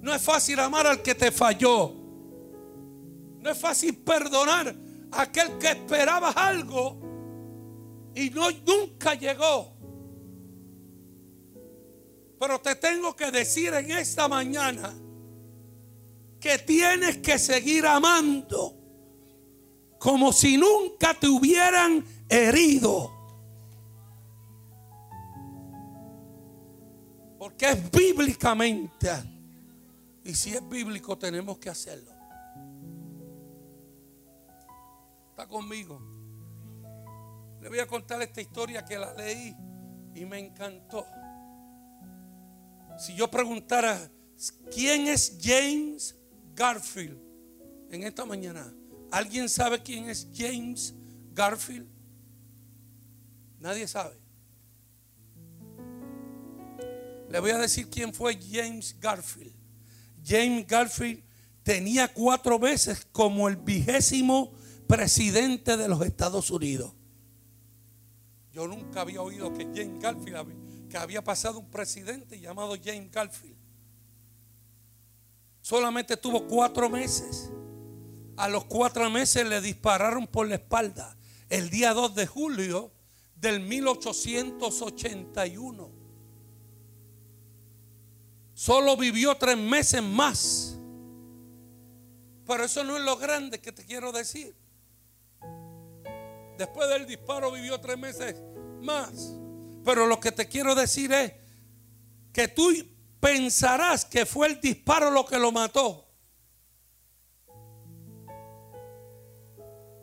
No 0.00 0.12
es 0.12 0.20
fácil 0.20 0.58
amar 0.58 0.86
al 0.86 1.00
que 1.00 1.14
te 1.14 1.30
falló. 1.30 1.95
No 3.46 3.52
es 3.52 3.58
fácil 3.58 3.96
perdonar 3.98 4.74
a 5.12 5.22
aquel 5.22 5.56
que 5.56 5.68
esperaba 5.68 6.30
algo 6.30 6.98
y 8.12 8.28
no 8.30 8.50
nunca 8.50 9.14
llegó. 9.14 9.72
Pero 12.40 12.60
te 12.60 12.74
tengo 12.74 13.14
que 13.14 13.30
decir 13.30 13.72
en 13.72 13.92
esta 13.92 14.26
mañana 14.26 14.92
que 16.40 16.58
tienes 16.58 17.18
que 17.18 17.38
seguir 17.38 17.86
amando 17.86 18.74
como 20.00 20.32
si 20.32 20.56
nunca 20.56 21.14
te 21.14 21.28
hubieran 21.28 22.04
herido. 22.28 23.12
Porque 27.38 27.70
es 27.70 27.90
bíblicamente. 27.92 29.08
Y 30.24 30.34
si 30.34 30.52
es 30.52 30.68
bíblico 30.68 31.16
tenemos 31.16 31.58
que 31.58 31.70
hacerlo. 31.70 32.15
Está 35.36 35.48
conmigo. 35.48 36.00
Le 37.60 37.68
voy 37.68 37.78
a 37.78 37.86
contar 37.86 38.22
esta 38.22 38.40
historia 38.40 38.82
que 38.86 38.98
la 38.98 39.12
leí 39.12 39.54
y 40.14 40.24
me 40.24 40.38
encantó. 40.38 41.06
Si 42.98 43.14
yo 43.14 43.30
preguntara, 43.30 44.10
¿quién 44.72 45.08
es 45.08 45.36
James 45.38 46.16
Garfield 46.54 47.20
en 47.90 48.04
esta 48.04 48.24
mañana? 48.24 48.72
¿Alguien 49.10 49.50
sabe 49.50 49.82
quién 49.82 50.08
es 50.08 50.26
James 50.34 50.94
Garfield? 51.34 51.86
Nadie 53.60 53.86
sabe. 53.86 54.16
Le 57.28 57.40
voy 57.40 57.50
a 57.50 57.58
decir 57.58 57.90
quién 57.90 58.14
fue 58.14 58.38
James 58.40 58.96
Garfield. 58.98 59.52
James 60.24 60.66
Garfield 60.66 61.22
tenía 61.62 62.08
cuatro 62.08 62.58
veces 62.58 63.06
como 63.12 63.48
el 63.48 63.56
vigésimo 63.56 64.56
presidente 64.86 65.76
de 65.76 65.88
los 65.88 66.00
Estados 66.02 66.50
Unidos. 66.50 66.92
Yo 68.52 68.66
nunca 68.66 69.02
había 69.02 69.22
oído 69.22 69.52
que 69.52 69.64
James 69.64 70.00
Garfield, 70.00 70.88
que 70.88 70.96
había 70.96 71.22
pasado 71.22 71.58
un 71.58 71.70
presidente 71.70 72.40
llamado 72.40 72.74
James 72.82 73.10
Garfield. 73.10 73.58
Solamente 75.60 76.16
tuvo 76.16 76.46
cuatro 76.46 76.88
meses. 76.88 77.50
A 78.36 78.48
los 78.48 78.64
cuatro 78.66 79.10
meses 79.10 79.46
le 79.46 79.60
dispararon 79.60 80.26
por 80.26 80.48
la 80.48 80.54
espalda 80.54 81.16
el 81.48 81.70
día 81.70 81.92
2 81.92 82.14
de 82.14 82.26
julio 82.26 82.92
del 83.34 83.60
1881. 83.60 85.90
Solo 88.54 88.96
vivió 88.96 89.36
tres 89.36 89.58
meses 89.58 90.02
más. 90.02 90.78
Pero 92.46 92.64
eso 92.64 92.84
no 92.84 92.96
es 92.96 93.02
lo 93.02 93.16
grande 93.16 93.60
que 93.60 93.72
te 93.72 93.84
quiero 93.84 94.12
decir. 94.12 94.54
Después 96.56 96.88
del 96.88 97.06
disparo 97.06 97.52
vivió 97.52 97.80
tres 97.80 97.98
meses 97.98 98.36
más. 98.80 99.34
Pero 99.84 100.06
lo 100.06 100.18
que 100.18 100.32
te 100.32 100.46
quiero 100.46 100.74
decir 100.74 101.12
es 101.12 101.32
que 102.32 102.48
tú 102.48 102.72
pensarás 103.20 104.04
que 104.04 104.26
fue 104.26 104.48
el 104.48 104.60
disparo 104.60 105.10
lo 105.10 105.24
que 105.24 105.38
lo 105.38 105.52
mató. 105.52 106.04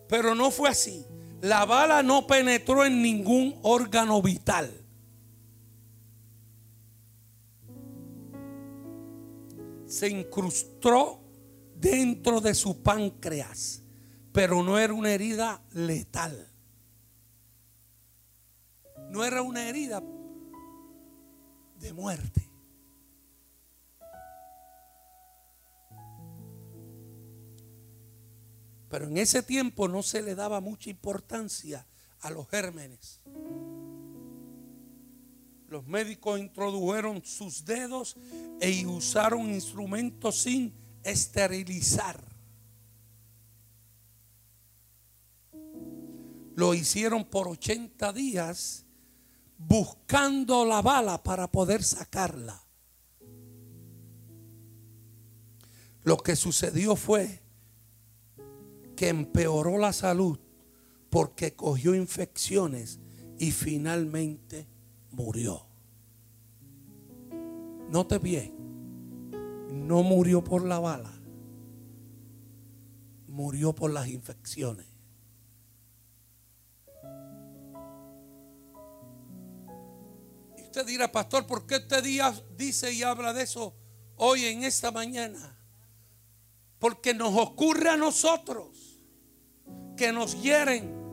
Pero 0.07 0.35
no 0.35 0.51
fue 0.51 0.69
así. 0.69 1.05
La 1.41 1.65
bala 1.65 2.03
no 2.03 2.25
penetró 2.27 2.85
en 2.85 3.01
ningún 3.01 3.59
órgano 3.63 4.21
vital. 4.21 4.83
se 9.93 10.09
incrustó 10.09 11.19
dentro 11.75 12.41
de 12.41 12.55
su 12.55 12.81
páncreas, 12.81 13.82
pero 14.33 14.63
no 14.63 14.77
era 14.77 14.93
una 14.93 15.11
herida 15.11 15.61
letal. 15.71 16.49
No 19.09 19.23
era 19.23 19.41
una 19.41 19.67
herida 19.69 20.01
de 21.79 21.93
muerte. 21.93 22.49
Pero 28.89 29.07
en 29.07 29.17
ese 29.17 29.41
tiempo 29.43 29.87
no 29.87 30.03
se 30.03 30.21
le 30.21 30.35
daba 30.35 30.59
mucha 30.59 30.89
importancia 30.89 31.85
a 32.21 32.29
los 32.29 32.47
gérmenes 32.49 33.21
los 35.73 35.87
médicos 35.87 36.39
introdujeron 36.39 37.25
sus 37.25 37.65
dedos 37.65 38.15
e 38.61 38.85
usaron 38.85 39.49
instrumentos 39.49 40.43
sin 40.43 40.71
esterilizar. 41.03 42.32
Lo 46.55 46.73
hicieron 46.73 47.25
por 47.25 47.47
80 47.47 48.13
días 48.13 48.85
buscando 49.57 50.65
la 50.65 50.81
bala 50.81 51.23
para 51.23 51.51
poder 51.51 51.83
sacarla. 51.83 52.63
Lo 56.03 56.17
que 56.17 56.35
sucedió 56.35 56.95
fue 56.95 57.41
que 58.95 59.09
empeoró 59.09 59.77
la 59.77 59.93
salud 59.93 60.37
porque 61.09 61.55
cogió 61.55 61.95
infecciones 61.95 62.99
y 63.39 63.51
finalmente 63.51 64.67
murió. 65.11 65.65
Note 67.89 68.17
bien, 68.17 68.53
no 69.71 70.03
murió 70.03 70.43
por 70.43 70.65
la 70.65 70.79
bala, 70.79 71.13
murió 73.27 73.73
por 73.73 73.91
las 73.91 74.07
infecciones. 74.07 74.92
Usted 80.73 80.87
dirá, 80.87 81.11
pastor, 81.11 81.45
¿por 81.45 81.67
qué 81.67 81.79
día 82.01 82.33
dice 82.57 82.91
y 82.91 83.03
habla 83.03 83.31
de 83.31 83.43
eso 83.43 83.75
hoy 84.15 84.45
en 84.45 84.63
esta 84.63 84.89
mañana? 84.89 85.55
Porque 86.79 87.13
nos 87.13 87.37
ocurre 87.37 87.91
a 87.91 87.95
nosotros 87.95 88.99
que 89.95 90.11
nos 90.11 90.41
hieren 90.41 91.03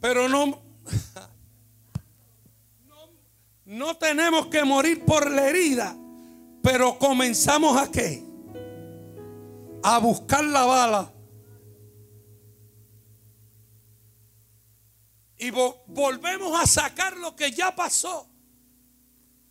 Pero 0.00 0.28
no, 0.28 0.62
no, 3.64 3.96
tenemos 3.96 4.48
que 4.48 4.62
morir 4.64 5.02
por 5.06 5.30
la 5.30 5.48
herida. 5.48 5.96
Pero 6.62 6.98
comenzamos 6.98 7.78
a 7.78 7.90
qué? 7.90 8.22
A 9.82 9.98
buscar 9.98 10.44
la 10.44 10.64
bala. 10.64 11.13
Y 15.44 15.50
volvemos 15.50 16.58
a 16.58 16.66
sacar 16.66 17.18
lo 17.18 17.36
que 17.36 17.52
ya 17.52 17.76
pasó. 17.76 18.26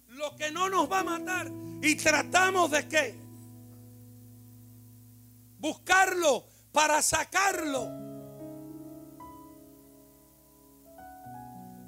Lo 0.07 0.35
que 0.35 0.49
no 0.49 0.67
nos 0.67 0.91
va 0.91 1.01
a 1.01 1.03
matar. 1.03 1.51
Y 1.83 1.93
tratamos 1.93 2.71
de 2.71 2.87
qué? 2.87 3.15
Buscarlo 5.59 6.47
para 6.71 6.99
sacarlo. 7.03 8.03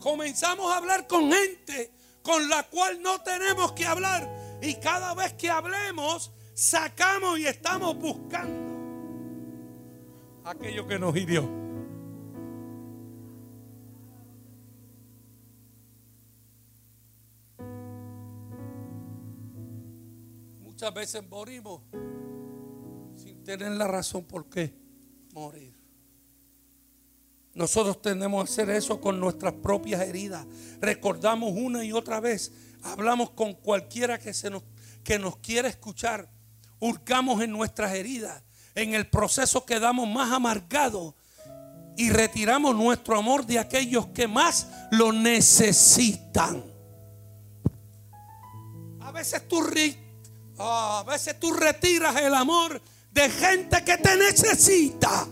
comenzamos 0.06 0.72
a 0.72 0.78
hablar 0.78 1.08
con 1.08 1.32
gente 1.32 1.92
con 2.22 2.48
la 2.48 2.62
cual 2.62 3.02
no 3.02 3.22
tenemos 3.24 3.72
que 3.72 3.88
hablar. 3.88 4.30
Y 4.62 4.76
cada 4.76 5.16
vez 5.16 5.34
que 5.34 5.50
hablemos, 5.50 6.32
sacamos 6.54 7.40
y 7.40 7.48
estamos 7.48 7.98
buscando 7.98 8.76
aquello 10.44 10.86
que 10.86 11.00
nos 11.00 11.16
hirió. 11.18 11.65
Muchas 20.76 20.94
veces 20.94 21.24
morimos 21.30 21.84
sin 23.16 23.42
tener 23.46 23.72
la 23.72 23.88
razón 23.88 24.26
por 24.26 24.50
qué 24.50 24.74
morir. 25.32 25.74
Nosotros 27.54 28.02
tenemos 28.02 28.44
que 28.44 28.52
hacer 28.52 28.70
eso 28.72 29.00
con 29.00 29.18
nuestras 29.18 29.54
propias 29.54 30.02
heridas. 30.02 30.46
Recordamos 30.82 31.54
una 31.56 31.86
y 31.86 31.94
otra 31.94 32.20
vez. 32.20 32.52
Hablamos 32.84 33.30
con 33.30 33.54
cualquiera 33.54 34.20
que, 34.20 34.34
se 34.34 34.50
nos, 34.50 34.64
que 35.02 35.18
nos 35.18 35.38
quiera 35.38 35.70
escuchar. 35.70 36.30
Hurcamos 36.82 37.42
en 37.42 37.52
nuestras 37.52 37.94
heridas. 37.94 38.44
En 38.76 38.94
el 38.96 39.08
proceso 39.08 39.66
quedamos 39.66 40.10
más 40.10 40.34
amargados 40.34 41.14
y 41.96 42.10
retiramos 42.10 42.76
nuestro 42.76 43.18
amor 43.18 43.46
de 43.46 43.60
aquellos 43.60 44.08
que 44.08 44.28
más 44.28 44.68
lo 44.92 45.14
necesitan. 45.14 46.66
A 49.00 49.14
veces 49.14 49.48
tú, 49.48 49.62
ah, 50.60 51.04
a 51.06 51.10
veces 51.10 51.40
tú 51.40 51.54
retiras 51.54 52.16
el 52.18 52.34
amor 52.34 52.82
de 53.12 53.30
gente 53.30 53.84
que 53.84 53.98
te 53.98 54.18
necesita. 54.18 55.28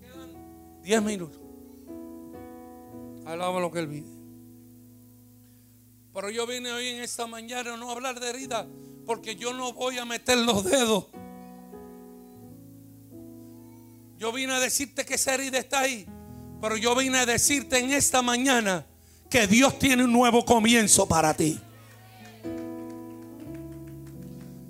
Quedan 0.00 0.82
10 0.82 1.02
minutos. 1.02 1.40
Hablamos 3.26 3.60
lo 3.60 3.70
que 3.70 3.78
él 3.80 3.86
vive. 3.86 4.20
Pero 6.12 6.30
yo 6.30 6.46
vine 6.46 6.72
hoy 6.72 6.88
en 6.88 7.02
esta 7.02 7.26
mañana 7.26 7.76
no 7.76 7.88
a 7.88 7.92
hablar 7.92 8.18
de 8.18 8.28
herida, 8.28 8.66
porque 9.06 9.36
yo 9.36 9.52
no 9.52 9.72
voy 9.72 9.98
a 9.98 10.04
meter 10.04 10.38
los 10.38 10.64
dedos. 10.64 11.06
Yo 14.18 14.32
vine 14.32 14.52
a 14.52 14.60
decirte 14.60 15.04
que 15.04 15.14
esa 15.14 15.34
herida 15.34 15.58
está 15.58 15.80
ahí, 15.80 16.06
pero 16.60 16.76
yo 16.76 16.94
vine 16.94 17.18
a 17.18 17.26
decirte 17.26 17.78
en 17.78 17.90
esta 17.92 18.22
mañana 18.22 18.86
que 19.28 19.46
Dios 19.46 19.78
tiene 19.78 20.04
un 20.04 20.12
nuevo 20.12 20.42
comienzo 20.44 21.06
para 21.06 21.34
ti. 21.34 21.60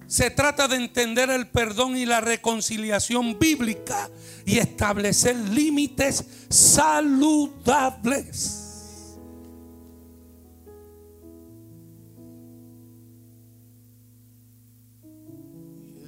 Se 0.06 0.30
trata 0.30 0.68
de 0.68 0.76
entender 0.76 1.30
el 1.30 1.48
perdón 1.48 1.96
y 1.96 2.04
la 2.04 2.20
reconciliación 2.20 3.38
bíblica 3.38 4.10
y 4.44 4.58
establecer 4.58 5.34
límites 5.36 6.26
saludables. 6.48 8.56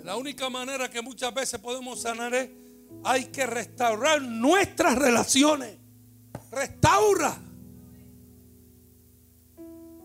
La 0.03 0.17
única 0.17 0.51
manera 0.51 0.91
que 0.91 1.01
muchas 1.01 1.33
veces 1.33 1.61
podemos 1.61 2.03
sanar 2.03 2.35
es 2.35 2.51
hay 3.05 3.27
que 3.27 3.47
restaurar 3.47 4.23
nuestras 4.23 4.97
relaciones. 4.97 5.77
Restaura. 6.51 7.37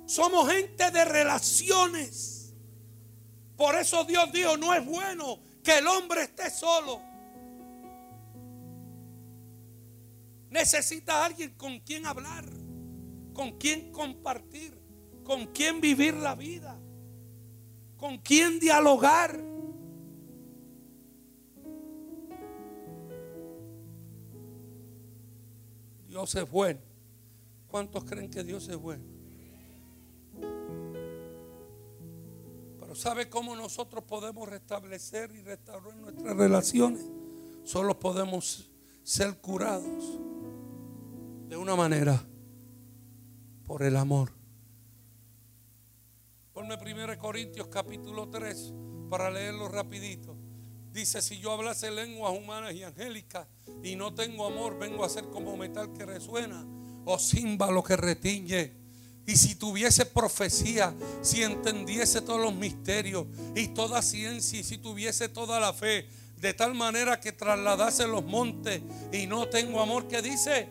Somos 0.05 0.49
gente 0.49 0.89
de 0.91 1.05
relaciones. 1.05 2.53
Por 3.55 3.75
eso 3.75 4.03
Dios 4.05 4.31
dijo, 4.31 4.55
no 4.55 4.73
es 4.73 4.85
bueno 4.85 5.39
que 5.63 5.79
el 5.79 5.87
hombre 5.87 6.23
esté 6.23 6.49
solo. 6.49 7.01
Necesita 10.49 11.25
alguien 11.25 11.51
con 11.55 11.79
quien 11.81 12.05
hablar, 12.05 12.45
con 13.33 13.57
quien 13.57 13.91
compartir, 13.91 14.79
con 15.23 15.47
quien 15.47 15.81
vivir 15.81 16.13
la 16.13 16.35
vida, 16.35 16.79
con 17.97 18.19
quien 18.19 18.59
dialogar. 18.59 19.46
Dios 26.17 26.33
es 26.33 26.49
bueno. 26.49 26.79
¿Cuántos 27.67 28.03
creen 28.03 28.31
que 28.31 28.43
Dios 28.43 28.67
es 28.69 28.75
bueno? 28.75 29.03
Pero 32.79 32.95
¿sabe 32.95 33.29
cómo 33.29 33.55
nosotros 33.55 34.03
podemos 34.03 34.49
restablecer 34.49 35.31
y 35.35 35.43
restaurar 35.43 35.95
nuestras 35.95 36.35
relaciones? 36.35 37.05
Solo 37.63 37.99
podemos 37.99 38.67
ser 39.03 39.37
curados 39.37 40.19
de 41.49 41.55
una 41.55 41.75
manera 41.75 42.19
por 43.63 43.83
el 43.83 43.95
amor. 43.95 44.31
Ponme 46.51 46.77
1 46.81 47.19
Corintios 47.19 47.67
capítulo 47.67 48.27
3 48.27 48.73
para 49.11 49.29
leerlo 49.29 49.67
rapidito. 49.67 50.35
Dice, 50.91 51.21
si 51.21 51.39
yo 51.39 51.51
hablase 51.51 51.91
lenguas 51.91 52.33
humanas 52.37 52.73
y 52.73 52.83
angélicas 52.83 53.47
y 53.83 53.95
no 53.95 54.13
tengo 54.13 54.45
amor, 54.45 54.79
vengo 54.79 55.03
a 55.05 55.09
ser 55.09 55.25
como 55.25 55.55
metal 55.55 55.93
que 55.93 56.05
resuena 56.05 56.65
o 57.05 57.17
címbalo 57.17 57.83
que 57.83 57.95
retiñe. 57.95 58.73
Y 59.25 59.35
si 59.35 59.55
tuviese 59.55 60.05
profecía, 60.05 60.93
si 61.21 61.43
entendiese 61.43 62.21
todos 62.21 62.39
los 62.39 62.55
misterios 62.55 63.27
y 63.55 63.69
toda 63.69 64.01
ciencia, 64.01 64.59
y 64.59 64.63
si 64.63 64.77
tuviese 64.77 65.27
toda 65.29 65.59
la 65.59 65.73
fe, 65.73 66.07
de 66.37 66.53
tal 66.53 66.73
manera 66.75 67.19
que 67.19 67.31
trasladase 67.31 68.07
los 68.07 68.23
montes 68.23 68.81
y 69.11 69.27
no 69.27 69.47
tengo 69.47 69.81
amor, 69.81 70.07
que 70.07 70.21
dice, 70.21 70.69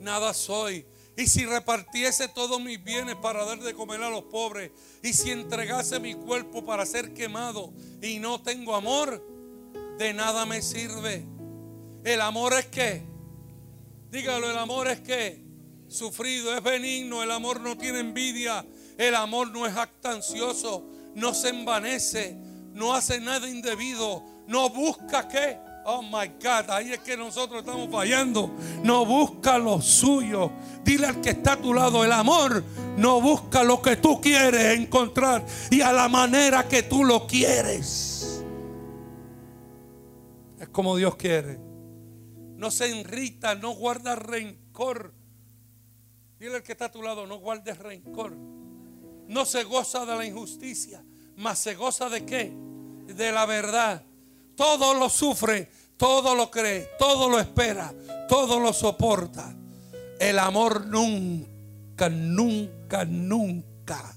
nada 0.00 0.34
soy. 0.34 0.84
Y 1.20 1.26
si 1.26 1.44
repartiese 1.44 2.28
todos 2.28 2.62
mis 2.62 2.82
bienes 2.82 3.14
para 3.14 3.44
dar 3.44 3.60
de 3.60 3.74
comer 3.74 4.02
a 4.02 4.08
los 4.08 4.22
pobres, 4.22 4.70
y 5.02 5.12
si 5.12 5.30
entregase 5.30 6.00
mi 6.00 6.14
cuerpo 6.14 6.64
para 6.64 6.86
ser 6.86 7.12
quemado 7.12 7.74
y 8.00 8.18
no 8.18 8.40
tengo 8.40 8.74
amor, 8.74 9.22
de 9.98 10.14
nada 10.14 10.46
me 10.46 10.62
sirve. 10.62 11.26
El 12.04 12.22
amor 12.22 12.54
es 12.54 12.64
que, 12.68 13.02
dígalo, 14.10 14.50
el 14.50 14.56
amor 14.56 14.88
es 14.88 15.02
que, 15.02 15.44
sufrido, 15.88 16.56
es 16.56 16.62
benigno, 16.62 17.22
el 17.22 17.32
amor 17.32 17.60
no 17.60 17.76
tiene 17.76 18.00
envidia, 18.00 18.64
el 18.96 19.14
amor 19.14 19.50
no 19.50 19.66
es 19.66 19.76
actancioso, 19.76 20.86
no 21.14 21.34
se 21.34 21.50
envanece, 21.50 22.34
no 22.72 22.94
hace 22.94 23.20
nada 23.20 23.46
indebido, 23.46 24.24
no 24.46 24.70
busca 24.70 25.28
qué 25.28 25.58
Oh 25.92 26.02
my 26.02 26.28
God, 26.40 26.70
ahí 26.70 26.92
es 26.92 27.00
que 27.00 27.16
nosotros 27.16 27.60
estamos 27.60 27.90
fallando. 27.90 28.54
No 28.84 29.04
busca 29.04 29.58
lo 29.58 29.82
suyo. 29.82 30.52
Dile 30.84 31.08
al 31.08 31.20
que 31.20 31.30
está 31.30 31.54
a 31.54 31.56
tu 31.56 31.74
lado, 31.74 32.04
el 32.04 32.12
amor 32.12 32.62
no 32.96 33.20
busca 33.20 33.64
lo 33.64 33.82
que 33.82 33.96
tú 33.96 34.20
quieres 34.20 34.78
encontrar 34.78 35.44
y 35.68 35.80
a 35.80 35.92
la 35.92 36.08
manera 36.08 36.68
que 36.68 36.84
tú 36.84 37.04
lo 37.04 37.26
quieres. 37.26 38.44
Es 40.60 40.68
como 40.68 40.94
Dios 40.94 41.16
quiere. 41.16 41.58
No 42.54 42.70
se 42.70 42.88
irrita, 42.88 43.56
no 43.56 43.72
guarda 43.72 44.14
rencor. 44.14 45.12
Dile 46.38 46.56
al 46.56 46.62
que 46.62 46.70
está 46.70 46.84
a 46.84 46.92
tu 46.92 47.02
lado, 47.02 47.26
no 47.26 47.38
guardes 47.38 47.78
rencor. 47.78 48.36
No 49.26 49.44
se 49.44 49.64
goza 49.64 50.06
de 50.06 50.16
la 50.16 50.24
injusticia, 50.24 51.02
mas 51.36 51.58
se 51.58 51.74
goza 51.74 52.08
de 52.08 52.24
qué? 52.24 52.52
De 53.06 53.32
la 53.32 53.44
verdad. 53.44 54.04
Todo 54.56 54.92
lo 54.92 55.08
sufre, 55.08 55.70
todo 56.00 56.34
lo 56.34 56.50
cree, 56.50 56.88
todo 56.98 57.28
lo 57.28 57.38
espera, 57.38 57.92
todo 58.26 58.58
lo 58.58 58.72
soporta. 58.72 59.54
El 60.18 60.38
amor 60.38 60.86
nunca, 60.86 62.08
nunca, 62.08 63.04
nunca 63.04 64.16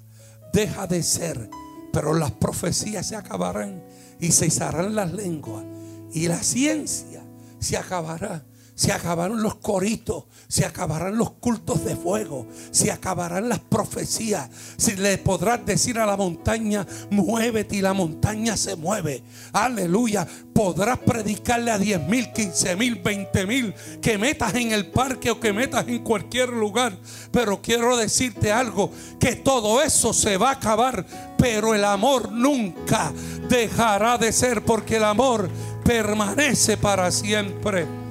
deja 0.53 0.87
de 0.87 1.03
ser. 1.03 1.49
Pero 1.91 2.13
las 2.13 2.31
profecías 2.31 3.05
se 3.05 3.17
acabarán 3.17 3.83
y 4.17 4.31
se 4.31 4.47
izarán 4.47 4.95
las 4.95 5.11
lenguas. 5.11 5.65
Y 6.13 6.29
la 6.29 6.41
ciencia 6.41 7.21
se 7.59 7.75
acabará 7.75 8.45
se 8.75 8.91
acabarán 8.91 9.41
los 9.41 9.55
coritos, 9.55 10.25
se 10.47 10.65
acabarán 10.65 11.17
los 11.17 11.31
cultos 11.31 11.85
de 11.85 11.95
fuego, 11.95 12.47
se 12.71 12.91
acabarán 12.91 13.47
las 13.47 13.59
profecías. 13.59 14.49
Si 14.77 14.95
le 14.95 15.17
podrás 15.19 15.63
decir 15.65 15.99
a 15.99 16.05
la 16.05 16.17
montaña, 16.17 16.85
muévete 17.11 17.75
y 17.75 17.81
la 17.81 17.93
montaña 17.93 18.57
se 18.57 18.75
mueve. 18.75 19.23
Aleluya. 19.51 20.27
Podrás 20.53 20.99
predicarle 20.99 21.71
a 21.71 21.77
10 21.77 22.07
mil, 22.07 22.31
15 22.31 22.75
mil, 22.75 22.95
20 22.95 23.45
mil, 23.45 23.73
que 24.01 24.17
metas 24.17 24.55
en 24.55 24.71
el 24.71 24.87
parque 24.87 25.31
o 25.31 25.39
que 25.39 25.53
metas 25.53 25.87
en 25.87 25.99
cualquier 26.03 26.49
lugar. 26.49 26.97
Pero 27.31 27.61
quiero 27.61 27.95
decirte 27.95 28.51
algo, 28.51 28.91
que 29.19 29.35
todo 29.35 29.81
eso 29.81 30.13
se 30.13 30.37
va 30.37 30.49
a 30.49 30.53
acabar, 30.53 31.05
pero 31.37 31.75
el 31.75 31.83
amor 31.83 32.31
nunca 32.31 33.11
dejará 33.49 34.17
de 34.17 34.31
ser, 34.31 34.63
porque 34.63 34.97
el 34.97 35.03
amor 35.03 35.49
permanece 35.83 36.77
para 36.77 37.11
siempre 37.11 38.02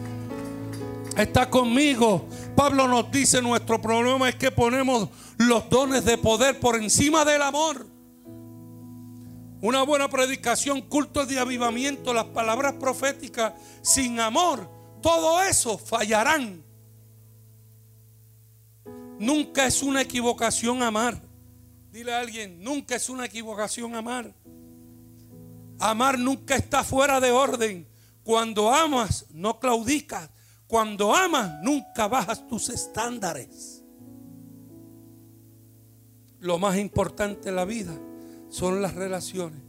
está 1.17 1.49
conmigo. 1.51 2.29
Pablo 2.57 2.89
nos 2.89 3.11
dice, 3.11 3.43
nuestro 3.43 3.81
problema 3.81 4.29
es 4.29 4.37
que 4.37 4.51
ponemos 4.51 5.09
los 5.39 5.69
dones 5.69 6.05
de 6.05 6.19
poder 6.19 6.61
por 6.61 6.77
encima 6.77 7.25
del 7.25 7.43
amor. 7.43 7.87
Una 9.61 9.83
buena 9.83 10.09
predicación, 10.09 10.83
cultos 10.83 11.29
de 11.29 11.39
avivamiento, 11.39 12.13
las 12.13 12.25
palabras 12.27 12.75
proféticas 12.75 13.53
sin 13.83 14.19
amor, 14.19 14.69
todo 15.01 15.43
eso 15.43 15.79
fallarán. 15.79 16.65
Nunca 19.19 19.67
es 19.67 19.83
una 19.83 20.01
equivocación 20.01 20.83
amar. 20.83 21.23
Dile 21.93 22.13
a 22.13 22.19
alguien, 22.19 22.61
nunca 22.61 22.97
es 22.97 23.09
una 23.09 23.27
equivocación 23.27 23.95
amar. 23.95 24.35
Amar 25.79 26.19
nunca 26.19 26.57
está 26.57 26.83
fuera 26.83 27.21
de 27.21 27.31
orden. 27.31 27.87
Cuando 28.25 28.73
amas, 28.73 29.27
no 29.31 29.61
claudicas. 29.61 30.31
Cuando 30.73 31.15
amas, 31.15 31.61
nunca 31.63 32.09
bajas 32.09 32.49
tus 32.49 32.71
estándares. 32.71 33.85
Lo 36.41 36.59
más 36.59 36.79
importante 36.79 37.51
en 37.51 37.57
la 37.57 37.67
vida 37.67 37.93
son 38.49 38.81
las 38.81 38.95
relaciones. 38.95 39.61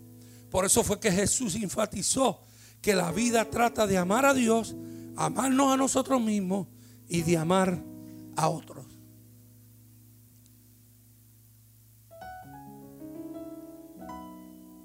Por 0.50 0.64
eso 0.64 0.82
fue 0.82 1.02
que 1.02 1.12
Jesús 1.12 1.56
enfatizó 1.56 2.46
que 2.82 2.96
la 2.96 3.12
vida 3.12 3.44
trata 3.50 3.86
de 3.86 3.98
amar 3.98 4.26
a 4.26 4.34
Dios, 4.34 4.78
amarnos 5.18 5.74
a 5.74 5.76
nosotros 5.76 6.22
mismos 6.22 6.68
y 7.10 7.24
de 7.24 7.36
amar 7.36 7.84
a 8.38 8.48
otros. 8.48 8.86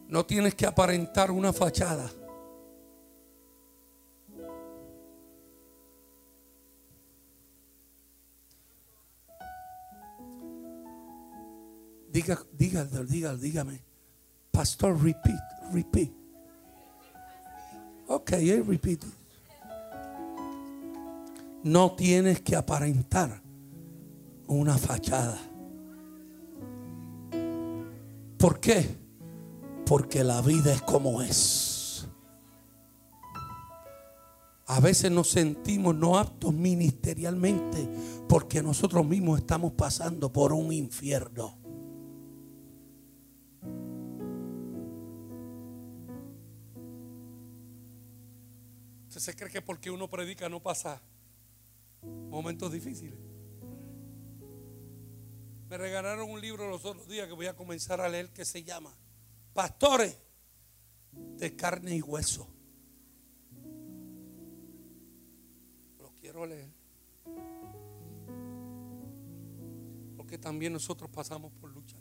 No 0.09 0.27
tienes 0.27 0.57
que 0.57 0.67
aparentar 0.67 1.31
una 1.31 1.53
fachada. 1.53 2.11
Diga, 12.19 12.37
diga, 12.59 12.85
diga, 12.85 13.37
dígame. 13.37 13.81
Pastor, 14.51 15.01
repeat, 15.01 15.41
repeat. 15.73 16.11
Ok, 18.09 18.33
I 18.33 18.61
repeat. 18.61 19.05
No 21.63 21.93
tienes 21.93 22.41
que 22.41 22.57
aparentar 22.57 23.41
una 24.49 24.77
fachada. 24.77 25.39
¿Por 28.37 28.59
qué? 28.59 28.85
Porque 29.87 30.25
la 30.25 30.43
vida 30.43 30.73
es 30.73 30.83
como 30.83 31.23
es. 31.23 32.09
A 34.67 34.81
veces 34.81 35.13
nos 35.13 35.31
sentimos 35.31 35.95
no 35.95 36.19
aptos 36.19 36.53
ministerialmente 36.53 37.89
porque 38.29 38.61
nosotros 38.61 39.07
mismos 39.07 39.39
estamos 39.39 39.75
pasando 39.75 40.33
por 40.33 40.53
un 40.53 40.73
infierno. 40.73 41.68
Se 49.19 49.35
cree 49.35 49.51
que 49.51 49.63
porque 49.63 49.91
uno 49.91 50.09
predica 50.09 50.49
no 50.49 50.61
pasa 50.61 51.01
momentos 52.03 52.73
difíciles. 52.73 53.19
Me 55.69 55.77
regalaron 55.77 56.31
un 56.31 56.41
libro 56.41 56.69
los 56.69 56.85
otros 56.85 57.09
días 57.09 57.27
que 57.27 57.35
voy 57.35 57.47
a 57.47 57.55
comenzar 57.55 58.01
a 58.01 58.09
leer 58.09 58.31
que 58.31 58.45
se 58.45 58.63
llama 58.63 58.95
Pastores 59.53 60.17
de 61.13 61.57
carne 61.57 61.97
y 61.97 62.01
hueso. 62.01 62.49
Lo 65.99 66.11
quiero 66.21 66.47
leer. 66.47 66.71
Porque 70.17 70.39
también 70.39 70.73
nosotros 70.73 71.11
pasamos 71.11 71.53
por 71.53 71.71
lucha. 71.71 71.97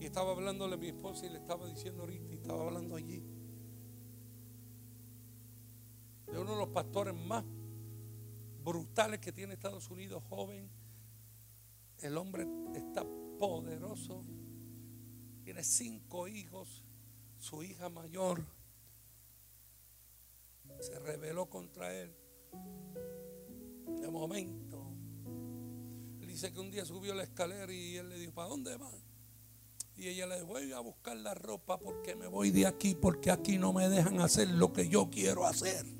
Y 0.00 0.06
estaba 0.06 0.32
hablándole 0.32 0.74
a 0.74 0.78
mi 0.78 0.88
esposa 0.88 1.26
y 1.26 1.30
le 1.30 1.38
estaba 1.38 1.68
diciendo 1.68 2.02
ahorita, 2.02 2.32
y 2.32 2.36
estaba 2.36 2.64
hablando 2.64 2.96
allí 2.96 3.37
de 6.32 6.38
uno 6.38 6.52
de 6.52 6.58
los 6.58 6.68
pastores 6.68 7.14
más 7.14 7.44
brutales 8.64 9.20
que 9.20 9.32
tiene 9.32 9.54
Estados 9.54 9.90
Unidos, 9.90 10.22
joven. 10.28 10.68
El 12.00 12.16
hombre 12.16 12.46
está 12.74 13.04
poderoso, 13.38 14.22
tiene 15.44 15.64
cinco 15.64 16.28
hijos, 16.28 16.82
su 17.38 17.62
hija 17.62 17.88
mayor 17.88 18.44
se 20.80 20.98
rebeló 20.98 21.46
contra 21.46 21.92
él. 21.94 22.14
De 24.00 24.10
momento, 24.10 24.92
dice 26.20 26.52
que 26.52 26.60
un 26.60 26.70
día 26.70 26.84
subió 26.84 27.14
la 27.14 27.24
escalera 27.24 27.72
y 27.72 27.96
él 27.96 28.10
le 28.10 28.16
dijo, 28.16 28.32
¿para 28.32 28.48
dónde 28.48 28.76
va? 28.76 28.92
Y 29.96 30.06
ella 30.06 30.26
le 30.26 30.36
dijo, 30.36 30.46
voy 30.46 30.70
a 30.72 30.78
buscar 30.78 31.16
la 31.16 31.34
ropa 31.34 31.78
porque 31.78 32.14
me 32.14 32.28
voy 32.28 32.50
de 32.50 32.66
aquí, 32.66 32.94
porque 32.94 33.32
aquí 33.32 33.58
no 33.58 33.72
me 33.72 33.88
dejan 33.88 34.20
hacer 34.20 34.48
lo 34.48 34.72
que 34.72 34.88
yo 34.88 35.10
quiero 35.10 35.46
hacer. 35.46 35.97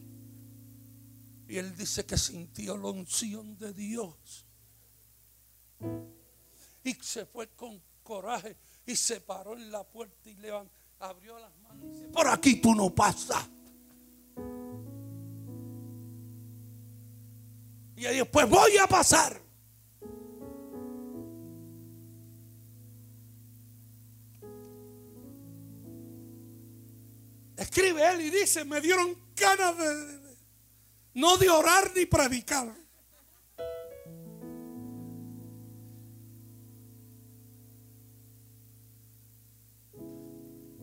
Y 1.48 1.56
él 1.56 1.74
dice 1.74 2.04
que 2.04 2.18
sintió 2.18 2.76
la 2.76 2.88
unción 2.88 3.56
de 3.56 3.72
Dios. 3.72 4.44
Y 6.84 6.92
se 6.94 7.24
fue 7.24 7.48
con 7.48 7.82
coraje 8.02 8.56
y 8.84 8.94
se 8.94 9.22
paró 9.22 9.54
en 9.54 9.72
la 9.72 9.82
puerta 9.82 10.28
y 10.28 10.34
le 10.34 10.50
abrió 10.98 11.38
las 11.38 11.56
manos 11.58 11.84
y 11.86 11.88
dice, 11.90 12.08
por 12.08 12.28
aquí 12.28 12.56
tú 12.56 12.74
no 12.74 12.94
pasas. 12.94 13.48
Y 17.96 18.00
ella 18.00 18.10
dijo, 18.10 18.26
pues 18.26 18.48
voy 18.48 18.76
a 18.76 18.86
pasar. 18.86 19.40
Escribe 27.56 28.12
él 28.12 28.20
y 28.20 28.30
dice, 28.30 28.64
me 28.64 28.80
dieron 28.80 29.16
ganas 29.34 29.76
de, 29.76 30.27
no 31.18 31.36
de 31.36 31.50
orar 31.50 31.90
ni 31.96 32.06
predicar. 32.06 32.72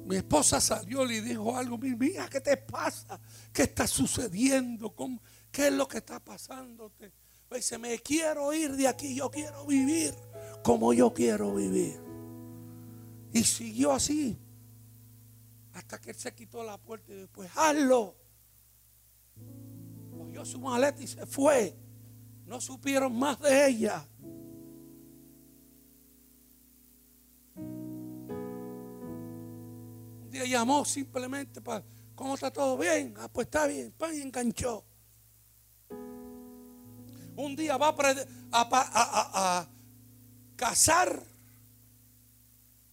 Mi 0.06 0.18
esposa 0.18 0.60
salió 0.60 1.10
y 1.10 1.22
dijo 1.22 1.56
algo, 1.58 1.78
mi 1.78 1.96
mía, 1.96 2.28
¿qué 2.30 2.42
te 2.42 2.58
pasa? 2.58 3.18
¿Qué 3.54 3.64
está 3.64 3.88
sucediendo? 3.88 4.94
¿Qué 5.52 5.68
es 5.68 5.74
lo 5.74 5.88
que 5.88 6.00
está 6.00 6.20
pasándote? 6.20 7.14
Dice, 7.50 7.78
me 7.78 7.98
quiero 8.00 8.52
ir 8.52 8.76
de 8.76 8.90
aquí, 8.90 9.16
yo 9.16 9.32
quiero 9.32 9.66
vivir 9.66 10.14
como 10.64 10.92
yo 10.92 11.14
quiero 11.14 11.56
vivir. 11.56 11.98
Y 13.32 13.42
siguió 13.46 13.94
así 13.94 14.38
hasta 15.74 16.00
que 16.02 16.10
él 16.10 16.18
se 16.18 16.34
quitó 16.36 16.62
la 16.62 16.78
puerta 16.78 17.14
y 17.14 17.16
después, 17.16 17.50
hazlo 17.56 18.25
su 20.46 20.60
maleta 20.60 21.02
y 21.02 21.08
se 21.08 21.26
fue. 21.26 21.76
No 22.46 22.62
supieron 22.62 23.18
más 23.18 23.40
de 23.40 23.68
ella. 23.68 24.08
Un 30.22 30.30
día 30.30 30.46
llamó 30.46 30.86
simplemente 30.86 31.62
para, 31.62 31.84
¿cómo 32.14 32.36
está 32.36 32.52
todo 32.52 32.78
bien? 32.78 33.16
Ah, 33.18 33.28
pues 33.28 33.48
está 33.48 33.66
bien, 33.68 33.92
pan 33.92 34.16
y 34.16 34.22
enganchó. 34.22 34.84
Un 37.36 37.56
día 37.56 37.78
va 37.78 37.90
a, 37.90 37.96
a 38.52 39.68
casar 40.56 41.22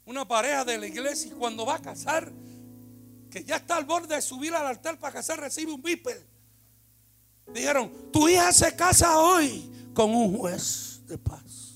una 0.04 0.26
pareja 0.26 0.64
de 0.64 0.78
la 0.78 0.86
iglesia 0.86 1.30
y 1.30 1.34
cuando 1.34 1.64
va 1.64 1.76
a 1.76 1.82
casar, 1.82 2.32
que 3.30 3.44
ya 3.44 3.56
está 3.56 3.76
al 3.76 3.84
borde 3.84 4.14
de 4.14 4.22
subir 4.22 4.52
al 4.54 4.66
altar 4.66 4.98
para 4.98 5.14
casar, 5.14 5.38
recibe 5.38 5.72
un 5.72 5.82
viper. 5.82 6.31
Dijeron, 7.46 8.10
tu 8.12 8.28
hija 8.28 8.52
se 8.52 8.74
casa 8.74 9.18
hoy 9.18 9.70
con 9.94 10.14
un 10.14 10.38
juez 10.38 11.02
de 11.06 11.18
paz. 11.18 11.74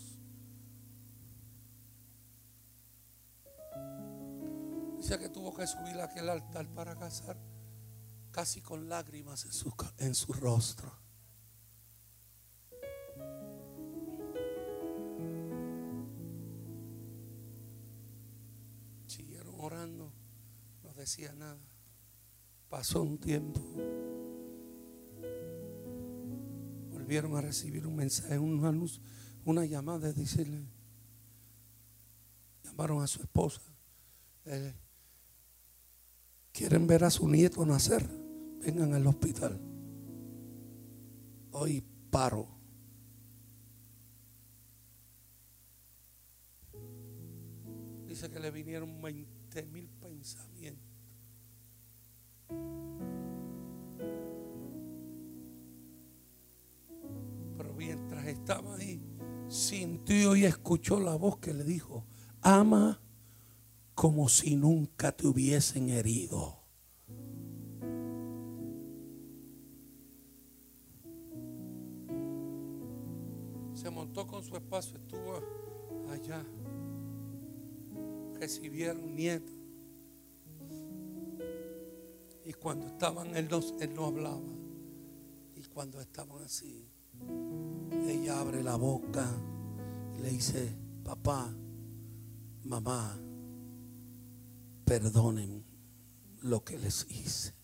Dice 4.99 5.19
que 5.19 5.29
tuvo 5.29 5.55
que 5.55 5.67
subir 5.67 6.01
a 6.01 6.05
aquel 6.05 6.29
altar 6.29 6.67
para 6.69 6.97
casar, 6.97 7.37
casi 8.33 8.61
con 8.61 8.89
lágrimas 8.89 9.45
en 9.45 9.53
su, 9.53 9.73
en 9.99 10.15
su 10.15 10.33
rostro. 10.33 10.91
Siguieron 19.07 19.55
orando, 19.59 20.13
no 20.83 20.95
decía 20.95 21.33
nada. 21.33 21.61
Pasó 22.69 23.03
un 23.03 23.19
tiempo. 23.19 23.61
Volvieron 27.07 27.37
a 27.37 27.41
recibir 27.41 27.87
un 27.87 27.95
mensaje, 27.95 28.37
una 28.37 28.73
luz, 28.73 29.01
una 29.45 29.65
llamada 29.65 30.09
de 30.09 30.13
decirle, 30.13 30.67
llamaron 32.65 33.01
a 33.01 33.07
su 33.07 33.23
esposa, 33.23 33.61
eh, 34.45 34.75
quieren 36.51 36.85
ver 36.89 37.05
a 37.05 37.11
su 37.11 37.29
nieto 37.29 37.65
nacer, 37.65 38.05
vengan 38.61 38.93
al 38.93 39.07
hospital. 39.07 39.57
Hoy 41.53 41.85
paro. 42.11 42.49
Dice 48.09 48.29
que 48.29 48.41
le 48.41 48.51
vinieron 48.51 49.01
20 49.01 49.63
mil 49.67 49.89
pensamientos. 49.91 50.83
mientras 57.77 58.27
estaba 58.27 58.77
ahí, 58.77 59.01
sintió 59.49 60.35
y 60.37 60.45
escuchó 60.45 60.99
la 61.01 61.15
voz 61.17 61.39
que 61.39 61.55
le 61.55 61.65
dijo, 61.65 62.05
ama 62.41 63.01
como 63.95 64.29
si 64.29 64.57
nunca 64.57 65.13
te 65.13 65.27
hubiesen 65.27 65.89
herido. 65.89 66.59
Se 73.75 73.91
montó 73.91 74.27
con 74.27 74.43
su 74.43 74.57
espacio, 74.57 74.99
estuvo 74.99 75.41
allá. 76.11 76.45
Recibieron 78.39 79.15
nietos. 79.15 79.55
Y 82.45 82.53
cuando 82.53 82.87
estaban, 82.87 83.35
él 83.37 83.49
no, 83.51 83.61
él 83.81 83.95
no 83.95 84.07
hablaba. 84.07 84.41
Y 85.57 85.65
cuando 85.65 86.01
estaban 86.01 86.43
así, 86.43 86.87
ella 87.93 88.41
abre 88.41 88.63
la 88.63 88.77
boca 88.77 89.27
y 90.17 90.23
le 90.23 90.31
dice, 90.31 90.75
papá, 91.05 91.55
mamá, 92.65 93.19
perdonen 94.85 95.65
lo 96.43 96.65
que 96.65 96.79
les 96.79 97.07
hice. 97.11 97.55